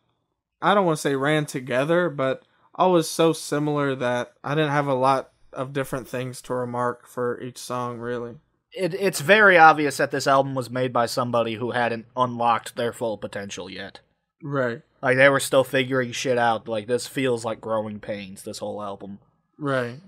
I 0.61 0.73
don't 0.75 0.85
want 0.85 0.97
to 0.97 1.01
say 1.01 1.15
ran 1.15 1.45
together, 1.47 2.09
but 2.09 2.43
all 2.75 2.91
was 2.91 3.09
so 3.09 3.33
similar 3.33 3.95
that 3.95 4.33
I 4.43 4.53
didn't 4.55 4.71
have 4.71 4.87
a 4.87 4.93
lot 4.93 5.31
of 5.51 5.73
different 5.73 6.07
things 6.07 6.41
to 6.43 6.53
remark 6.53 7.07
for 7.07 7.41
each 7.41 7.57
song, 7.57 7.97
really. 7.99 8.35
It, 8.71 8.93
it's 8.93 9.19
very 9.19 9.57
obvious 9.57 9.97
that 9.97 10.11
this 10.11 10.27
album 10.27 10.55
was 10.55 10.69
made 10.69 10.93
by 10.93 11.05
somebody 11.07 11.55
who 11.55 11.71
hadn't 11.71 12.05
unlocked 12.15 12.75
their 12.75 12.93
full 12.93 13.17
potential 13.17 13.69
yet. 13.69 13.99
Right, 14.43 14.81
Like 15.01 15.17
they 15.17 15.29
were 15.29 15.39
still 15.39 15.63
figuring 15.63 16.11
shit 16.11 16.37
out. 16.37 16.67
Like 16.67 16.87
this 16.87 17.07
feels 17.07 17.45
like 17.45 17.61
growing 17.61 17.99
pains. 17.99 18.43
This 18.43 18.57
whole 18.59 18.81
album. 18.81 19.19
right. 19.57 19.99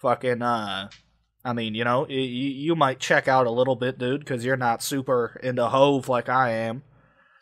Fucking. 0.00 0.42
Uh, 0.42 0.88
I 1.44 1.52
mean, 1.52 1.74
you 1.74 1.84
know, 1.84 2.00
y- 2.00 2.06
y- 2.10 2.14
you 2.16 2.76
might 2.76 2.98
check 3.00 3.28
out 3.28 3.46
a 3.46 3.50
little 3.50 3.76
bit, 3.76 3.98
dude, 3.98 4.20
because 4.20 4.44
you're 4.44 4.56
not 4.56 4.82
super 4.82 5.40
into 5.42 5.66
Hove 5.68 6.08
like 6.08 6.28
I 6.28 6.50
am. 6.52 6.82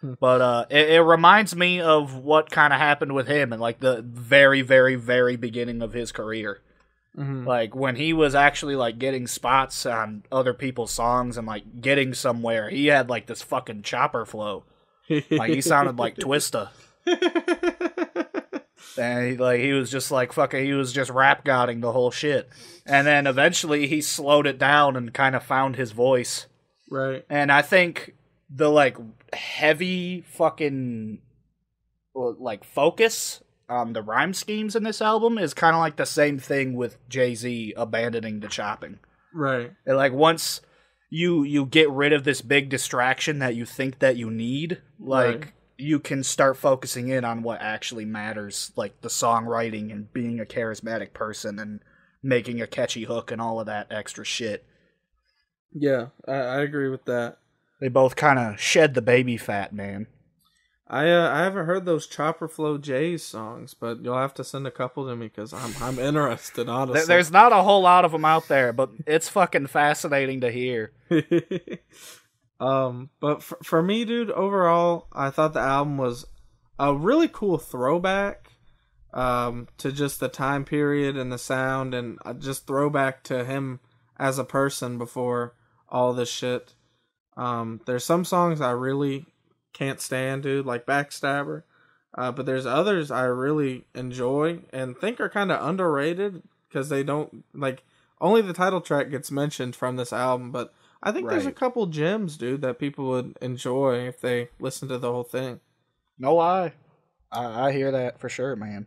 Hmm. 0.01 0.14
But 0.20 0.40
uh, 0.40 0.66
it, 0.70 0.90
it 0.90 1.01
reminds 1.03 1.57
me 1.57 1.81
of 1.81 2.14
what 2.16 2.51
kind 2.51 2.73
of 2.73 2.79
happened 2.79 3.14
with 3.14 3.27
him 3.27 3.53
and 3.53 3.61
like 3.61 3.81
the 3.81 4.03
very, 4.03 4.62
very, 4.62 4.94
very 4.94 5.37
beginning 5.37 5.83
of 5.83 5.92
his 5.94 6.12
career. 6.12 6.61
hmm 7.16 7.47
Like 7.47 7.75
when 7.75 7.97
he 7.97 8.12
was 8.12 8.35
actually 8.35 8.77
like 8.77 8.99
getting 8.99 9.27
spots 9.27 9.85
on 9.87 10.23
other 10.31 10.55
people's 10.55 10.92
songs 10.92 11.37
and 11.37 11.47
like 11.47 11.81
getting 11.81 12.14
somewhere, 12.14 12.70
he 12.70 12.87
had 12.87 13.09
like 13.09 13.27
this 13.27 13.42
fucking 13.42 13.83
chopper 13.83 14.25
flow. 14.25 14.64
Like 15.08 15.50
he 15.50 15.60
sounded 15.60 15.98
like 15.98 16.16
Twista. 16.16 16.70
And 18.96 19.32
he, 19.32 19.36
like 19.36 19.60
he 19.60 19.72
was 19.72 19.90
just 19.90 20.10
like 20.10 20.32
fucking 20.32 20.64
he 20.64 20.72
was 20.72 20.92
just 20.92 21.10
rap 21.10 21.44
godding 21.44 21.80
the 21.80 21.92
whole 21.92 22.10
shit. 22.10 22.48
And 22.86 23.06
then 23.06 23.26
eventually 23.26 23.86
he 23.86 24.00
slowed 24.00 24.46
it 24.46 24.58
down 24.58 24.96
and 24.96 25.12
kind 25.12 25.34
of 25.34 25.42
found 25.42 25.76
his 25.76 25.92
voice. 25.92 26.46
right. 26.90 27.24
And 27.28 27.50
I 27.50 27.62
think 27.62 28.14
the 28.50 28.68
like 28.68 28.96
heavy 29.32 30.22
fucking 30.28 31.18
like 32.14 32.64
focus 32.64 33.42
on 33.68 33.94
the 33.94 34.02
rhyme 34.02 34.34
schemes 34.34 34.76
in 34.76 34.84
this 34.84 35.02
album 35.02 35.38
is 35.38 35.54
kind 35.54 35.74
of 35.74 35.80
like 35.80 35.96
the 35.96 36.06
same 36.06 36.38
thing 36.38 36.74
with 36.74 36.96
Jay-Z 37.08 37.74
abandoning 37.76 38.40
the 38.40 38.48
chopping. 38.48 39.00
Right. 39.32 39.72
And, 39.86 39.96
like 39.96 40.12
once 40.12 40.60
you 41.14 41.44
you 41.44 41.64
get 41.64 41.88
rid 41.90 42.12
of 42.12 42.24
this 42.24 42.40
big 42.40 42.68
distraction 42.68 43.38
that 43.38 43.55
you 43.55 43.64
think 43.64 44.00
that 44.00 44.16
you 44.16 44.29
need, 44.33 44.83
like 44.98 45.40
Right. 45.40 45.53
you 45.79 46.00
can 46.00 46.24
start 46.24 46.57
focusing 46.57 47.07
in 47.07 47.24
on 47.24 47.44
what 47.44 47.61
actually 47.61 48.05
matters, 48.05 48.72
like 48.74 49.00
the 49.00 49.09
songwriting 49.09 49.92
and 49.92 50.12
being 50.12 50.40
a 50.40 50.44
charismatic 50.44 51.12
person 51.12 51.61
and 51.61 51.79
making 52.20 52.61
a 52.61 52.66
catchy 52.66 53.05
hook 53.05 53.31
and 53.31 53.40
all 53.40 53.61
of 53.61 53.66
that 53.66 53.87
extra 53.92 54.24
shit. 54.24 54.66
Yeah, 55.72 56.07
I, 56.27 56.33
I 56.33 56.61
agree 56.62 56.88
with 56.88 57.05
that. 57.05 57.38
They 57.81 57.88
both 57.88 58.16
kind 58.16 58.38
of 58.40 58.59
shed 58.59 58.94
the 58.94 59.03
baby 59.03 59.37
fat, 59.37 59.72
man. 59.72 60.09
I 60.87 61.11
uh, 61.11 61.31
I 61.35 61.38
haven't 61.44 61.64
heard 61.66 61.87
those 61.87 62.07
Chopper 62.07 62.47
Flow 62.47 62.77
Jays 62.77 63.23
songs, 63.23 63.73
but 63.73 64.03
you'll 64.05 64.18
have 64.18 64.35
to 64.35 64.44
send 64.44 64.66
a 64.66 64.70
couple 64.70 65.07
to 65.09 65.16
me 65.16 65.29
because 65.29 65.53
I'm 65.55 65.73
I'm 65.81 65.99
interested. 65.99 66.68
Honestly, 66.68 67.01
There- 67.01 67.07
There's 67.07 67.31
not 67.31 67.53
a 67.53 67.62
whole 67.62 67.81
lot 67.81 68.05
of 68.05 68.12
them 68.12 68.25
out 68.27 68.49
there, 68.49 68.73
but 68.73 68.90
it's 69.07 69.29
fucking 69.31 69.68
fascinating 69.68 70.42
to 70.42 70.51
hear. 70.51 70.92
um, 72.61 73.11
but 73.20 73.42
for, 73.42 73.59
for 73.62 73.83
me, 73.83 74.05
dude, 74.05 74.31
overall, 74.31 75.07
I 75.12 75.31
thought 75.31 75.55
the 75.55 75.61
album 75.61 75.99
was 75.99 76.27
a 76.79 76.94
really 76.94 77.29
cool 77.29 77.59
throwback 77.59 78.53
um, 79.12 79.68
to 79.79 79.92
just 79.92 80.20
the 80.20 80.29
time 80.29 80.64
period 80.64 81.16
and 81.16 81.33
the 81.33 81.38
sound, 81.38 81.94
and 81.94 82.18
uh, 82.25 82.35
just 82.35 82.66
throwback 82.66 83.23
to 83.25 83.44
him 83.44 83.81
as 84.18 84.38
a 84.38 84.44
person 84.44 84.99
before 84.99 85.55
all 85.88 86.12
this 86.12 86.31
shit. 86.31 86.75
Um, 87.37 87.81
there's 87.87 88.05
some 88.05 88.25
songs 88.25 88.61
I 88.61 88.70
really 88.73 89.27
can't 89.74 90.00
stand, 90.00 90.44
dude, 90.44 90.64
like 90.64 90.87
Backstabber. 90.87 91.64
Uh, 92.16 92.32
but 92.32 92.46
there's 92.46 92.64
others 92.64 93.10
I 93.10 93.24
really 93.24 93.84
enjoy 93.94 94.60
and 94.72 94.96
think 94.96 95.20
are 95.20 95.28
kind 95.28 95.50
of 95.52 95.66
underrated 95.66 96.42
because 96.68 96.88
they 96.88 97.02
don't 97.02 97.44
like 97.52 97.82
only 98.20 98.40
the 98.40 98.52
title 98.52 98.80
track 98.80 99.10
gets 99.10 99.30
mentioned 99.30 99.76
from 99.76 99.96
this 99.96 100.12
album, 100.12 100.50
but 100.52 100.72
I 101.02 101.12
think 101.12 101.28
there's 101.28 101.44
a 101.44 101.52
couple 101.52 101.84
gems, 101.87 102.38
dude, 102.38 102.62
that 102.62 102.78
people 102.78 103.04
would 103.08 103.37
enjoy 103.42 104.08
if 104.08 104.20
they 104.22 104.48
listen 104.58 104.88
to 104.88 104.96
the 104.96 105.12
whole 105.12 105.22
thing. 105.22 105.60
No 106.18 106.37
lie. 106.37 106.72
I, 107.30 107.68
I 107.68 107.72
hear 107.72 107.90
that 107.90 108.18
for 108.18 108.30
sure, 108.30 108.56
man. 108.56 108.87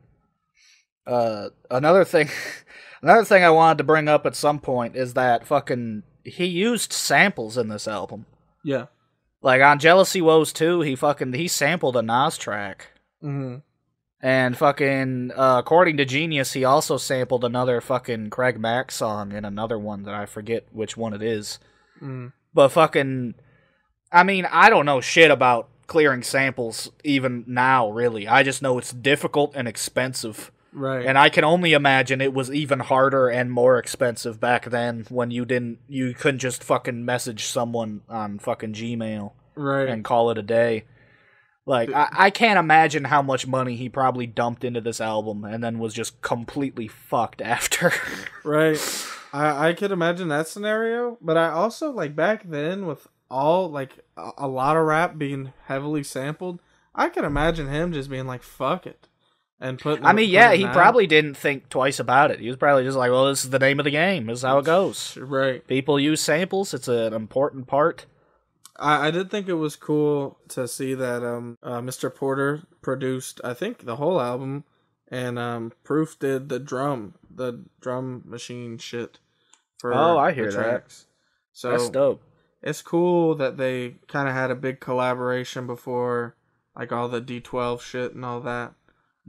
Uh, 1.06 1.50
another 1.69 2.04
thing, 2.04 2.30
another 3.04 3.23
thing 3.23 3.43
I 3.43 3.52
wanted 3.52 3.78
to 3.78 3.84
bring 3.84 4.08
up 4.08 4.26
at 4.26 4.36
some 4.36 4.60
point 4.60 4.95
is 4.95 5.13
that 5.13 5.45
fucking 5.45 6.02
he 6.23 6.45
used 6.45 6.91
samples 6.91 7.56
in 7.56 7.67
this 7.67 7.88
album. 7.88 8.26
Yeah. 8.63 8.88
Like 9.41 9.62
on 9.62 9.80
Jealousy 9.80 10.21
Woes 10.21 10.52
2, 10.54 10.82
he 10.82 10.95
fucking 10.95 11.34
he 11.34 11.47
sampled 11.47 11.95
a 11.95 12.02
Nas 12.02 12.38
track. 12.38 12.88
hmm 13.21 13.58
And 14.21 14.58
fucking 14.58 15.32
uh, 15.36 15.58
according 15.60 15.97
to 15.97 16.06
Genius, 16.06 16.54
he 16.54 16.63
also 16.63 16.97
sampled 16.97 17.43
another 17.43 17.80
fucking 17.82 18.30
Craig 18.30 18.60
Mack 18.60 18.91
song 18.91 19.34
and 19.34 19.45
another 19.45 19.78
one 19.78 20.04
that 20.04 20.13
I 20.13 20.26
forget 20.26 20.67
which 20.71 20.97
one 20.97 21.13
it 21.13 21.21
is. 21.21 21.60
Mm. 22.02 22.34
But 22.54 22.69
fucking, 22.69 23.36
I 24.12 24.23
mean, 24.23 24.47
I 24.52 24.69
don't 24.69 24.86
know 24.86 25.02
shit 25.02 25.30
about 25.30 25.69
clearing 25.86 26.23
samples 26.23 26.91
even 27.04 27.43
now. 27.47 27.89
Really, 27.91 28.28
I 28.28 28.43
just 28.43 28.62
know 28.62 28.78
it's 28.78 28.91
difficult 28.91 29.54
and 29.56 29.67
expensive. 29.67 30.52
Right. 30.78 31.08
And 31.08 31.18
I 31.18 31.30
can 31.30 31.44
only 31.44 31.74
imagine 31.74 32.22
it 32.22 32.36
was 32.36 32.52
even 32.52 32.80
harder 32.80 33.30
and 33.30 33.52
more 33.52 33.80
expensive 33.80 34.40
back 34.40 34.66
then 34.66 35.08
when 35.10 35.32
you 35.32 35.44
didn't 35.44 35.80
you 35.88 36.13
couldn't 36.13 36.40
just 36.40 36.63
fucking 36.63 37.04
message 37.04 37.46
someone 37.46 38.02
on 38.08 38.38
fucking 38.38 38.74
Gmail 38.74 39.32
right. 39.56 39.90
and 39.90 40.06
call 40.06 40.30
it 40.30 40.38
a 40.38 40.44
day. 40.44 40.86
Like 41.66 41.92
I, 41.92 42.10
I 42.12 42.30
can't 42.30 42.60
imagine 42.60 43.06
how 43.06 43.24
much 43.24 43.48
money 43.48 43.76
he 43.76 43.90
probably 43.90 44.28
dumped 44.28 44.63
into 44.63 44.80
this 44.80 45.02
album 45.02 45.44
and 45.44 45.63
then 45.63 45.80
was 45.80 45.96
just 45.96 46.22
completely 46.22 46.88
fucked 46.88 47.42
after. 47.42 47.92
Right. 48.44 48.80
I 49.34 49.70
I 49.70 49.74
could 49.74 49.92
imagine 49.92 50.28
that 50.28 50.48
scenario, 50.48 51.18
but 51.22 51.38
I 51.38 51.50
also 51.50 51.90
like 51.90 52.16
back 52.16 52.48
then 52.48 52.86
with 52.86 53.08
all 53.32 53.68
like 53.68 54.06
a, 54.16 54.30
a 54.38 54.48
lot 54.48 54.78
of 54.78 54.86
rap 54.86 55.18
being 55.18 55.54
heavily 55.66 56.04
sampled, 56.04 56.62
I 56.94 57.10
could 57.10 57.24
imagine 57.24 57.68
him 57.68 57.94
just 57.94 58.12
being 58.12 58.28
like 58.28 58.44
fuck 58.44 58.86
it 58.86 59.07
and 59.60 59.80
putting 59.80 60.06
I 60.06 60.13
mean, 60.13 60.30
yeah, 60.30 60.54
he 60.54 60.63
that- 60.63 60.74
probably 60.74 61.08
didn't 61.08 61.36
think 61.36 61.70
twice 61.70 62.00
about 62.00 62.32
it. 62.32 62.39
He 62.39 62.48
was 62.48 62.58
probably 62.58 62.84
just 62.84 62.98
like, 62.98 63.12
"Well, 63.12 63.26
this 63.28 63.43
is 63.43 63.50
the 63.50 63.60
name 63.60 63.80
of 63.80 63.86
the 63.86 63.91
game. 63.91 64.28
This 64.28 64.39
is 64.39 64.43
how 64.43 64.60
it 64.60 64.65
goes. 64.65 65.17
right. 65.17 65.65
People 65.67 66.00
use 66.00 66.22
samples. 66.22 66.74
It's 66.74 66.88
an 66.88 67.13
important 67.13 67.67
part." 67.67 68.06
I, 68.80 69.08
I 69.08 69.12
did 69.12 69.32
think 69.32 69.48
it 69.48 69.56
was 69.56 69.76
cool 69.76 70.38
to 70.50 70.67
see 70.67 70.93
that 70.93 71.24
um 71.24 71.58
uh, 71.63 71.80
Mr. 71.82 72.13
Porter 72.13 72.62
produced 72.84 73.41
I 73.43 73.56
think 73.56 73.86
the 73.86 73.96
whole 73.96 74.22
album 74.22 74.65
and 75.10 75.39
um 75.39 75.72
Proof 75.84 76.20
did 76.20 76.50
the 76.50 76.60
drum 76.60 77.15
the 77.34 77.63
drum 77.82 78.22
machine 78.26 78.78
shit 78.78 79.17
for 79.80 79.93
Oh, 79.96 80.20
I 80.20 80.32
hear 80.34 80.52
that. 80.52 80.54
tracks. 80.63 81.08
So 81.54 81.72
That's 81.72 81.89
dope. 81.89 82.22
it's 82.62 82.84
cool 82.84 83.34
that 83.36 83.58
they 83.58 83.96
kind 84.08 84.28
of 84.30 84.36
had 84.36 84.52
a 84.52 84.56
big 84.56 84.80
collaboration 84.80 85.65
before 85.65 86.36
like 86.76 86.91
all 86.91 87.08
the 87.10 87.20
D12 87.22 87.82
shit 87.82 88.13
and 88.13 88.24
all 88.24 88.41
that. 88.41 88.74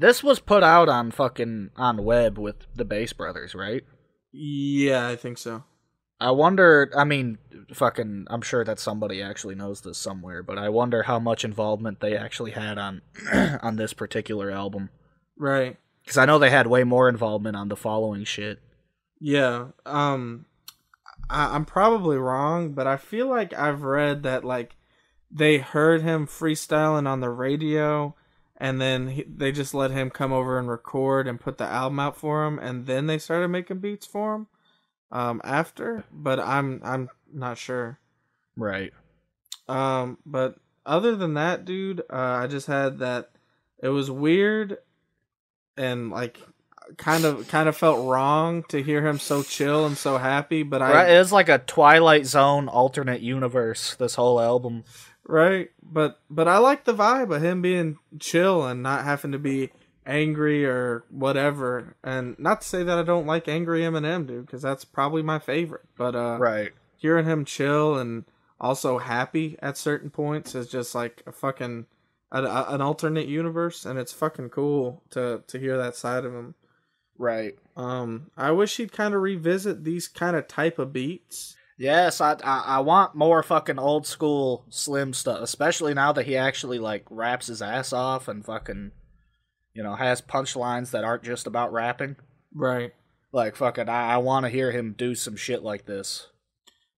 This 0.00 0.22
was 0.22 0.38
put 0.38 0.62
out 0.62 0.88
on 0.88 1.10
fucking 1.10 1.70
on 1.76 2.04
web 2.04 2.38
with 2.38 2.68
the 2.72 2.84
Bass 2.84 3.12
Brothers, 3.12 3.52
right? 3.52 3.82
Yeah, 4.30 5.08
I 5.08 5.16
think 5.16 5.38
so. 5.38 5.64
I 6.20 6.30
wonder. 6.30 6.92
I 6.96 7.02
mean, 7.02 7.38
fucking. 7.74 8.28
I'm 8.30 8.42
sure 8.42 8.64
that 8.64 8.78
somebody 8.78 9.20
actually 9.20 9.56
knows 9.56 9.80
this 9.80 9.98
somewhere, 9.98 10.44
but 10.44 10.56
I 10.56 10.68
wonder 10.68 11.02
how 11.02 11.18
much 11.18 11.44
involvement 11.44 11.98
they 11.98 12.16
actually 12.16 12.52
had 12.52 12.78
on 12.78 13.02
on 13.60 13.74
this 13.74 13.92
particular 13.92 14.52
album. 14.52 14.90
Right. 15.36 15.76
Because 16.04 16.16
I 16.16 16.26
know 16.26 16.38
they 16.38 16.50
had 16.50 16.68
way 16.68 16.84
more 16.84 17.08
involvement 17.08 17.56
on 17.56 17.68
the 17.68 17.76
following 17.76 18.22
shit. 18.22 18.60
Yeah. 19.20 19.68
Um 19.84 20.46
I, 21.28 21.54
I'm 21.56 21.64
probably 21.64 22.16
wrong, 22.16 22.72
but 22.72 22.86
I 22.86 22.96
feel 22.96 23.28
like 23.28 23.52
I've 23.52 23.82
read 23.82 24.22
that 24.22 24.44
like 24.44 24.76
they 25.30 25.58
heard 25.58 26.02
him 26.02 26.26
freestyling 26.26 27.06
on 27.08 27.20
the 27.20 27.30
radio 27.30 28.14
and 28.58 28.80
then 28.80 29.08
he, 29.08 29.22
they 29.22 29.52
just 29.52 29.72
let 29.72 29.90
him 29.90 30.10
come 30.10 30.32
over 30.32 30.58
and 30.58 30.68
record 30.68 31.26
and 31.26 31.40
put 31.40 31.56
the 31.58 31.64
album 31.64 31.98
out 32.00 32.16
for 32.16 32.44
him 32.44 32.58
and 32.58 32.86
then 32.86 33.06
they 33.06 33.18
started 33.18 33.48
making 33.48 33.78
beats 33.78 34.06
for 34.06 34.34
him 34.34 34.46
um 35.10 35.40
after, 35.44 36.04
but 36.12 36.38
I'm 36.38 36.80
I'm 36.84 37.08
not 37.32 37.56
sure. 37.56 37.98
Right. 38.56 38.92
Um 39.68 40.18
but 40.26 40.56
other 40.84 41.16
than 41.16 41.34
that, 41.34 41.64
dude, 41.64 42.00
uh, 42.10 42.16
I 42.16 42.46
just 42.46 42.66
had 42.66 42.98
that 42.98 43.30
it 43.82 43.88
was 43.88 44.10
weird 44.10 44.78
and 45.76 46.10
like 46.10 46.38
kind 46.96 47.24
of 47.24 47.46
kind 47.48 47.68
of 47.68 47.76
felt 47.76 48.06
wrong 48.08 48.64
to 48.64 48.82
hear 48.82 49.06
him 49.06 49.18
so 49.18 49.42
chill 49.42 49.86
and 49.86 49.96
so 49.96 50.18
happy, 50.18 50.62
but 50.62 50.82
I 50.82 50.92
right. 50.92 51.10
It 51.14 51.18
was 51.18 51.32
like 51.32 51.48
a 51.48 51.58
Twilight 51.58 52.26
Zone 52.26 52.68
alternate 52.68 53.20
universe. 53.20 53.94
This 53.96 54.14
whole 54.14 54.40
album. 54.40 54.84
Right, 55.28 55.70
but 55.80 56.20
but 56.28 56.48
I 56.48 56.58
like 56.58 56.84
the 56.84 56.94
vibe 56.94 57.32
of 57.34 57.40
him 57.42 57.62
being 57.62 57.98
chill 58.18 58.66
and 58.66 58.82
not 58.82 59.04
having 59.04 59.30
to 59.32 59.38
be 59.38 59.70
angry 60.04 60.64
or 60.66 61.04
whatever. 61.10 61.94
And 62.02 62.36
not 62.38 62.62
to 62.62 62.66
say 62.68 62.82
that 62.82 62.98
I 62.98 63.02
don't 63.04 63.26
like 63.26 63.46
angry 63.46 63.82
Eminem, 63.82 64.26
dude, 64.26 64.46
because 64.46 64.62
that's 64.62 64.84
probably 64.84 65.22
my 65.22 65.38
favorite. 65.38 65.84
But 65.96 66.16
uh, 66.16 66.38
Right. 66.40 66.72
hearing 66.96 67.26
him 67.26 67.44
chill 67.44 67.96
and 67.96 68.24
also 68.60 68.98
happy 68.98 69.56
at 69.62 69.76
certain 69.76 70.10
points 70.10 70.54
is 70.56 70.66
just 70.68 70.94
like 70.94 71.22
a 71.26 71.30
fucking 71.32 71.86
a, 72.32 72.42
a- 72.42 72.66
an 72.74 72.80
alternate 72.80 73.28
universe, 73.28 73.84
and 73.86 73.98
it's 73.98 74.12
fucking 74.12 74.48
cool 74.50 75.02
to 75.10 75.42
to 75.46 75.58
hear 75.58 75.76
that 75.78 75.94
side 75.96 76.24
of 76.24 76.32
him. 76.34 76.54
Right. 77.18 77.58
Um, 77.76 78.30
I 78.36 78.50
wish 78.52 78.76
he'd 78.76 78.92
kind 78.92 79.12
of 79.14 79.20
revisit 79.22 79.84
these 79.84 80.08
kind 80.08 80.36
of 80.36 80.46
type 80.48 80.78
of 80.78 80.92
beats. 80.92 81.56
Yes, 81.78 82.20
I, 82.20 82.32
I 82.42 82.64
I 82.66 82.78
want 82.80 83.14
more 83.14 83.42
fucking 83.42 83.78
old 83.78 84.04
school 84.04 84.64
Slim 84.68 85.14
stuff, 85.14 85.40
especially 85.40 85.94
now 85.94 86.12
that 86.12 86.26
he 86.26 86.36
actually 86.36 86.80
like 86.80 87.04
raps 87.08 87.46
his 87.46 87.62
ass 87.62 87.92
off 87.92 88.26
and 88.26 88.44
fucking, 88.44 88.90
you 89.74 89.84
know, 89.84 89.94
has 89.94 90.20
punchlines 90.20 90.90
that 90.90 91.04
aren't 91.04 91.22
just 91.22 91.46
about 91.46 91.72
rapping. 91.72 92.16
Right. 92.52 92.92
Like 93.30 93.54
fucking, 93.54 93.88
I, 93.88 94.14
I 94.14 94.16
want 94.16 94.44
to 94.44 94.50
hear 94.50 94.72
him 94.72 94.94
do 94.98 95.14
some 95.14 95.36
shit 95.36 95.62
like 95.62 95.86
this. 95.86 96.26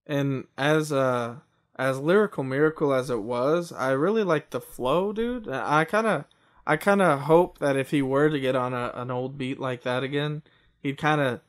And 0.07 0.45
as 0.57 0.91
uh 0.93 1.37
as 1.77 1.99
lyrical 1.99 2.43
miracle 2.43 2.95
as 2.95 3.11
it 3.11 3.21
was, 3.21 3.73
I 3.73 3.91
really 3.91 4.25
like 4.25 4.49
the 4.51 4.61
flow, 4.63 5.13
dude. 5.13 5.47
I 5.47 5.85
kind 5.85 6.07
of 6.07 6.25
I 6.67 6.79
kind 6.79 7.03
of 7.03 7.21
hope 7.21 7.59
that 7.59 7.77
if 7.77 7.91
he 7.91 8.01
were 8.01 8.31
to 8.31 8.41
get 8.41 8.57
on 8.57 8.73
a, 8.73 8.93
an 8.95 9.11
old 9.11 9.37
beat 9.37 9.61
like 9.61 9.83
that 9.83 10.03
again, 10.03 10.43
he'd 10.81 10.97
kind 10.97 11.21
of 11.21 11.41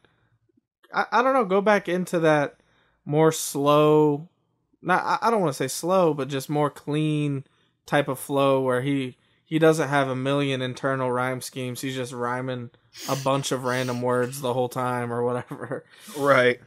I, 0.93 1.05
I 1.13 1.23
don't 1.23 1.33
know, 1.33 1.45
go 1.45 1.61
back 1.61 1.87
into 1.87 2.19
that 2.19 2.60
more 3.05 3.31
slow 3.31 4.29
not 4.81 5.03
I, 5.03 5.27
I 5.27 5.31
don't 5.31 5.41
want 5.41 5.53
to 5.53 5.57
say 5.57 5.67
slow, 5.67 6.13
but 6.13 6.27
just 6.27 6.49
more 6.49 6.69
clean 6.69 7.45
type 7.85 8.07
of 8.07 8.19
flow 8.19 8.61
where 8.61 8.81
he 8.81 9.17
he 9.45 9.59
doesn't 9.59 9.89
have 9.89 10.07
a 10.07 10.15
million 10.15 10.61
internal 10.61 11.11
rhyme 11.11 11.41
schemes. 11.41 11.81
He's 11.81 11.95
just 11.95 12.13
rhyming 12.13 12.71
a 13.09 13.15
bunch 13.17 13.51
of 13.51 13.63
random 13.63 14.01
words 14.01 14.41
the 14.41 14.53
whole 14.53 14.69
time 14.69 15.11
or 15.11 15.23
whatever. 15.23 15.85
Right. 16.17 16.59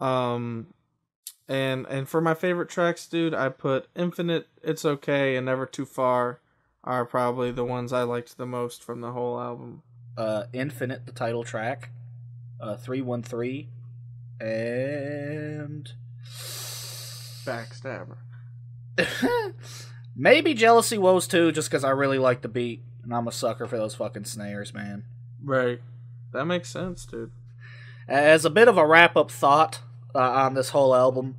Um, 0.00 0.68
and 1.48 1.86
and 1.86 2.08
for 2.08 2.20
my 2.20 2.34
favorite 2.34 2.68
tracks, 2.68 3.06
dude, 3.06 3.34
I 3.34 3.48
put 3.48 3.88
Infinite, 3.96 4.46
It's 4.62 4.84
Okay, 4.84 5.36
and 5.36 5.46
Never 5.46 5.66
Too 5.66 5.84
Far 5.84 6.40
are 6.84 7.04
probably 7.04 7.50
the 7.50 7.64
ones 7.64 7.92
I 7.92 8.04
liked 8.04 8.38
the 8.38 8.46
most 8.46 8.82
from 8.82 9.00
the 9.00 9.12
whole 9.12 9.40
album. 9.40 9.82
Uh, 10.16 10.44
Infinite, 10.52 11.06
the 11.06 11.12
title 11.12 11.42
track. 11.42 11.90
Uh, 12.60 12.76
three 12.76 13.00
one 13.00 13.22
three, 13.22 13.68
and 14.40 15.92
Backstabber. 17.44 18.18
maybe 20.16 20.54
Jealousy 20.54 20.98
Woes 20.98 21.26
too, 21.26 21.52
just 21.52 21.70
because 21.70 21.84
I 21.84 21.90
really 21.90 22.18
like 22.18 22.42
the 22.42 22.48
beat 22.48 22.82
and 23.02 23.14
I'm 23.14 23.28
a 23.28 23.32
sucker 23.32 23.66
for 23.66 23.78
those 23.78 23.94
fucking 23.94 24.24
snares, 24.24 24.74
man. 24.74 25.04
Right. 25.42 25.80
That 26.32 26.44
makes 26.44 26.68
sense, 26.68 27.06
dude. 27.06 27.32
As 28.06 28.44
a 28.44 28.50
bit 28.50 28.68
of 28.68 28.76
a 28.76 28.86
wrap 28.86 29.16
up 29.16 29.30
thought 29.30 29.80
uh, 30.14 30.18
on 30.18 30.54
this 30.54 30.70
whole 30.70 30.94
album, 30.94 31.36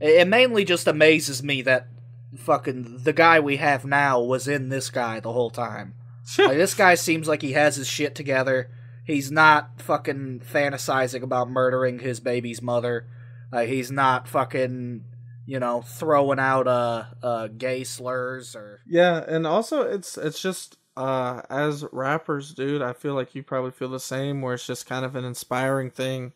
it, 0.00 0.20
it 0.20 0.28
mainly 0.28 0.64
just 0.64 0.86
amazes 0.86 1.42
me 1.42 1.62
that 1.62 1.88
fucking 2.36 3.04
the 3.04 3.12
guy 3.12 3.38
we 3.38 3.58
have 3.58 3.84
now 3.84 4.20
was 4.20 4.48
in 4.48 4.68
this 4.68 4.90
guy 4.90 5.20
the 5.20 5.32
whole 5.32 5.50
time. 5.50 5.94
Like, 6.38 6.56
this 6.56 6.74
guy 6.74 6.94
seems 6.94 7.28
like 7.28 7.42
he 7.42 7.52
has 7.52 7.76
his 7.76 7.86
shit 7.86 8.14
together. 8.14 8.70
He's 9.04 9.30
not 9.30 9.82
fucking 9.82 10.40
fantasizing 10.40 11.22
about 11.22 11.50
murdering 11.50 11.98
his 11.98 12.20
baby's 12.20 12.62
mother. 12.62 13.06
Like 13.52 13.68
he's 13.68 13.90
not 13.90 14.26
fucking, 14.26 15.04
you 15.46 15.60
know, 15.60 15.82
throwing 15.82 16.38
out 16.38 16.66
uh, 16.66 17.04
uh 17.22 17.48
gay 17.48 17.84
slurs 17.84 18.56
or 18.56 18.80
Yeah, 18.86 19.22
and 19.26 19.46
also 19.46 19.82
it's 19.82 20.16
it's 20.16 20.40
just 20.40 20.78
uh 20.96 21.42
as 21.50 21.84
rappers, 21.92 22.54
dude, 22.54 22.82
I 22.82 22.92
feel 22.94 23.14
like 23.14 23.34
you 23.34 23.42
probably 23.42 23.72
feel 23.72 23.90
the 23.90 24.00
same 24.00 24.40
where 24.40 24.54
it's 24.54 24.66
just 24.66 24.86
kind 24.86 25.04
of 25.04 25.14
an 25.16 25.24
inspiring 25.24 25.90
thing 25.90 26.32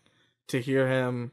to 0.48 0.61
hear 0.61 0.88
him 0.88 1.33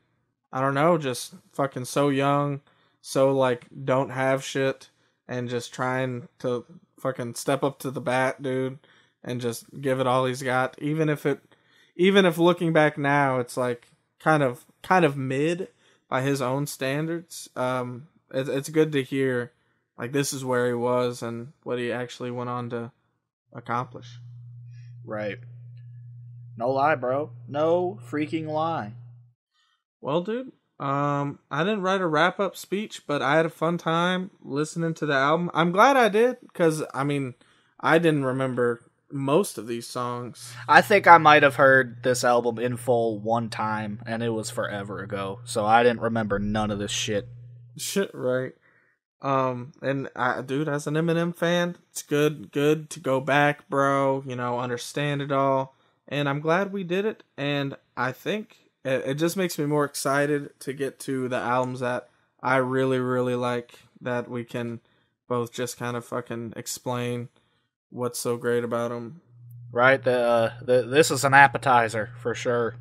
I 0.56 0.62
don't 0.62 0.74
know, 0.74 0.98
just 0.98 1.34
fucking 1.52 1.84
so 1.84 2.08
young, 2.08 2.62
so 3.02 3.34
like 3.34 3.67
don't 3.84 4.12
have 4.12 4.41
shit 4.41 4.89
and 5.28 5.50
just 5.50 5.74
trying 5.74 6.30
to 6.39 6.63
fucking 6.98 7.36
step 7.36 7.62
up 7.62 7.78
to 7.80 7.91
the 7.91 8.00
bat, 8.00 8.41
dude, 8.41 8.80
and 9.25 9.41
just 9.41 9.65
give 9.81 9.99
it 9.99 10.07
all 10.07 10.25
he's 10.25 10.41
got 10.41 10.81
even 10.81 11.09
if 11.09 11.25
it 11.25 11.39
even 11.97 12.25
if 12.25 12.38
looking 12.38 12.71
back 12.71 12.97
now 12.97 13.39
it's 13.39 13.57
like 13.57 13.88
kind 14.19 14.43
of 14.43 14.65
kind 14.81 15.03
of 15.03 15.17
mid 15.17 15.67
by 16.07 16.21
his 16.21 16.41
own 16.41 16.65
standards. 16.67 17.49
Um 17.55 18.07
it, 18.34 18.47
it's 18.47 18.69
good 18.69 18.93
to 18.93 19.03
hear 19.03 19.51
like 19.97 20.11
this 20.13 20.32
is 20.32 20.45
where 20.45 20.67
he 20.67 20.73
was 20.73 21.21
and 21.21 21.51
what 21.63 21.80
he 21.80 21.91
actually 21.91 22.32
went 22.32 22.49
on 22.49 22.69
to 22.69 22.91
accomplish. 23.51 24.19
right. 25.03 25.39
No 26.57 26.71
lie, 26.71 26.95
bro. 26.95 27.32
No 27.49 27.99
freaking 28.09 28.47
lie. 28.47 28.93
Well, 29.99 30.21
dude, 30.21 30.53
um, 30.80 31.39
I 31.51 31.63
didn't 31.63 31.82
write 31.82 32.01
a 32.01 32.07
wrap 32.07 32.39
up 32.39 32.55
speech, 32.55 33.05
but 33.07 33.21
I 33.21 33.36
had 33.36 33.45
a 33.45 33.49
fun 33.49 33.78
time 33.78 34.32
listening 34.41 34.93
to 34.95 35.05
the 35.05 35.13
album. 35.13 35.49
I'm 35.53 35.71
glad 35.71 35.97
I 35.97 36.09
did 36.09 36.38
because 36.41 36.84
I 36.93 37.03
mean, 37.03 37.34
I 37.80 37.97
didn't 37.97 38.26
remember 38.26 38.84
most 39.16 39.57
of 39.57 39.66
these 39.66 39.88
songs. 39.88 40.53
I 40.68 40.82
think 40.82 41.07
I 41.07 41.18
might 41.18 41.41
have 41.43 41.55
heard 41.55 42.03
this 42.03 42.24
album 42.24 42.59
in 42.59 42.78
full 42.78 43.18
one 43.18 43.49
time, 43.49 44.01
and 44.05 44.22
it 44.22 44.30
was 44.30 44.49
forever 44.51 44.99
ago, 44.99 45.39
so 45.45 45.66
I 45.66 45.82
didn't 45.84 46.01
remember 46.01 46.38
none 46.38 46.70
of 46.70 46.80
this 46.80 46.91
shit. 46.91 47.28
Shit, 47.78 48.11
right? 48.13 48.53
Um, 49.22 49.72
and 49.82 50.09
I, 50.16 50.41
dude, 50.41 50.68
as 50.70 50.86
an 50.86 50.93
Eminem 50.93 51.36
fan, 51.36 51.78
it's 51.89 52.03
good, 52.03 52.51
good 52.51 52.89
to 52.91 52.99
go 52.99 53.20
back, 53.20 53.68
bro. 53.70 54.24
You 54.28 54.36
know, 54.36 54.59
understand 54.59 55.22
it 55.22 55.32
all. 55.32 55.74
and 56.07 56.30
I'm 56.30 56.39
glad 56.39 56.72
we 56.72 56.84
did 56.84 57.05
it. 57.05 57.24
And 57.38 57.76
I 57.97 58.11
think 58.11 58.57
it, 58.84 59.03
it 59.05 59.13
just 59.16 59.38
makes 59.38 59.57
me 59.57 59.66
more 59.66 59.86
excited 59.86 60.59
to 60.61 60.74
get 60.74 60.99
to 61.01 61.28
the 61.28 61.38
albums 61.38 61.80
that 61.80 62.09
I 62.41 62.57
really, 62.57 62.99
really 62.99 63.36
like 63.36 63.80
that 64.01 64.30
we 64.30 64.43
can 64.43 64.82
both 65.28 65.51
just 65.51 65.78
kind 65.78 65.97
of 65.97 66.05
fucking 66.05 66.53
explain 66.55 67.30
what's 67.96 68.20
so 68.20 68.38
great 68.38 68.64
about 68.64 68.91
them. 68.91 69.22
Right. 69.72 70.04
The, 70.04 70.20
uh, 70.20 70.54
the 70.62 70.84
this 70.84 71.12
is 71.12 71.24
an 71.24 71.34
appetizer 71.34 72.12
for 72.18 72.36
sure. 72.36 72.76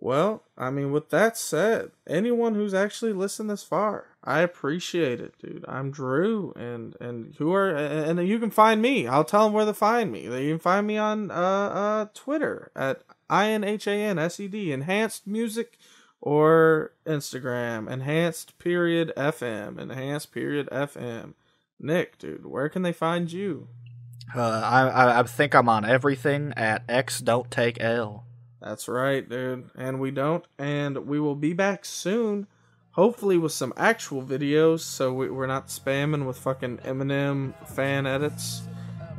Well, 0.00 0.44
I 0.56 0.70
mean, 0.70 0.92
with 0.92 1.10
that 1.10 1.36
said, 1.36 1.90
anyone 2.06 2.54
who's 2.54 2.72
actually 2.72 3.12
listened 3.12 3.50
this 3.50 3.64
far, 3.64 4.06
I 4.22 4.40
appreciate 4.40 5.20
it, 5.20 5.34
dude. 5.40 5.64
I'm 5.66 5.90
Drew, 5.90 6.52
and 6.54 6.94
and 7.00 7.34
who 7.38 7.52
are 7.52 7.74
and 7.74 8.26
you 8.26 8.38
can 8.38 8.50
find 8.50 8.80
me. 8.80 9.08
I'll 9.08 9.24
tell 9.24 9.44
them 9.44 9.52
where 9.52 9.64
to 9.64 9.74
find 9.74 10.12
me. 10.12 10.22
You 10.22 10.52
can 10.52 10.58
find 10.60 10.86
me 10.86 10.98
on 10.98 11.32
uh 11.32 11.34
uh 11.34 12.06
Twitter 12.14 12.70
at 12.76 13.02
i 13.28 13.48
n 13.48 13.64
h 13.64 13.88
a 13.88 13.90
n 13.90 14.18
s 14.18 14.38
e 14.38 14.46
d 14.46 14.72
enhanced 14.72 15.26
music, 15.26 15.78
or 16.20 16.92
Instagram 17.04 17.90
enhanced 17.90 18.58
period 18.58 19.12
fm 19.16 19.78
enhanced 19.78 20.30
period 20.32 20.68
fm. 20.70 21.34
Nick, 21.80 22.18
dude, 22.18 22.46
where 22.46 22.68
can 22.68 22.82
they 22.82 22.92
find 22.92 23.32
you? 23.32 23.68
Uh, 24.34 24.40
I 24.40 25.20
I 25.20 25.22
think 25.22 25.54
I'm 25.54 25.68
on 25.68 25.84
everything 25.84 26.52
at 26.56 26.82
X 26.88 27.20
Don't 27.20 27.50
Take 27.50 27.80
L. 27.80 28.24
That's 28.60 28.88
right, 28.88 29.28
dude. 29.28 29.70
And 29.76 30.00
we 30.00 30.10
don't. 30.10 30.44
And 30.58 31.06
we 31.06 31.20
will 31.20 31.36
be 31.36 31.52
back 31.52 31.84
soon, 31.84 32.46
hopefully 32.92 33.38
with 33.38 33.52
some 33.52 33.72
actual 33.76 34.22
videos, 34.22 34.80
so 34.80 35.12
we, 35.12 35.28
are 35.28 35.46
not 35.46 35.68
spamming 35.68 36.26
with 36.26 36.38
fucking 36.38 36.78
Eminem 36.78 37.54
fan 37.68 38.06
edits, 38.06 38.62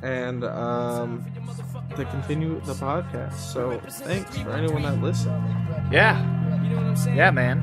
and 0.02 0.44
um, 0.44 1.26
to 1.96 2.06
continue 2.06 2.60
the 2.62 2.74
podcast. 2.74 3.36
So 3.36 3.80
thanks 3.88 4.38
for 4.38 4.52
anyone 4.52 4.82
that 4.84 5.02
listened. 5.02 5.42
Yeah. 5.92 6.36
Yeah, 7.16 7.32
man. 7.32 7.62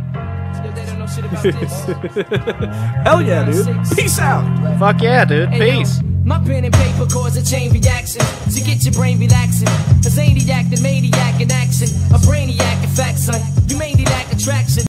Hell 3.04 3.20
yeah, 3.20 3.44
dude. 3.44 3.66
Peace 3.96 4.18
out. 4.18 4.78
Fuck 4.78 5.02
yeah, 5.02 5.24
dude. 5.24 5.50
Peace. 5.50 6.00
My 6.26 6.40
pen 6.40 6.64
and 6.64 6.74
paper 6.74 7.06
cause 7.06 7.36
a 7.36 7.44
chain 7.44 7.70
reaction 7.70 8.20
to 8.50 8.60
get 8.60 8.82
your 8.82 8.92
brain 8.94 9.20
relaxing. 9.20 9.68
A 9.68 10.10
zaniac, 10.10 10.68
the 10.74 10.80
maniac 10.82 11.40
in 11.40 11.52
action, 11.52 11.86
a 12.10 12.18
brainiac, 12.18 12.82
effect, 12.82 13.18
son. 13.20 13.40
You 13.68 13.76
mainly 13.78 14.04
lack 14.06 14.32
attraction. 14.32 14.82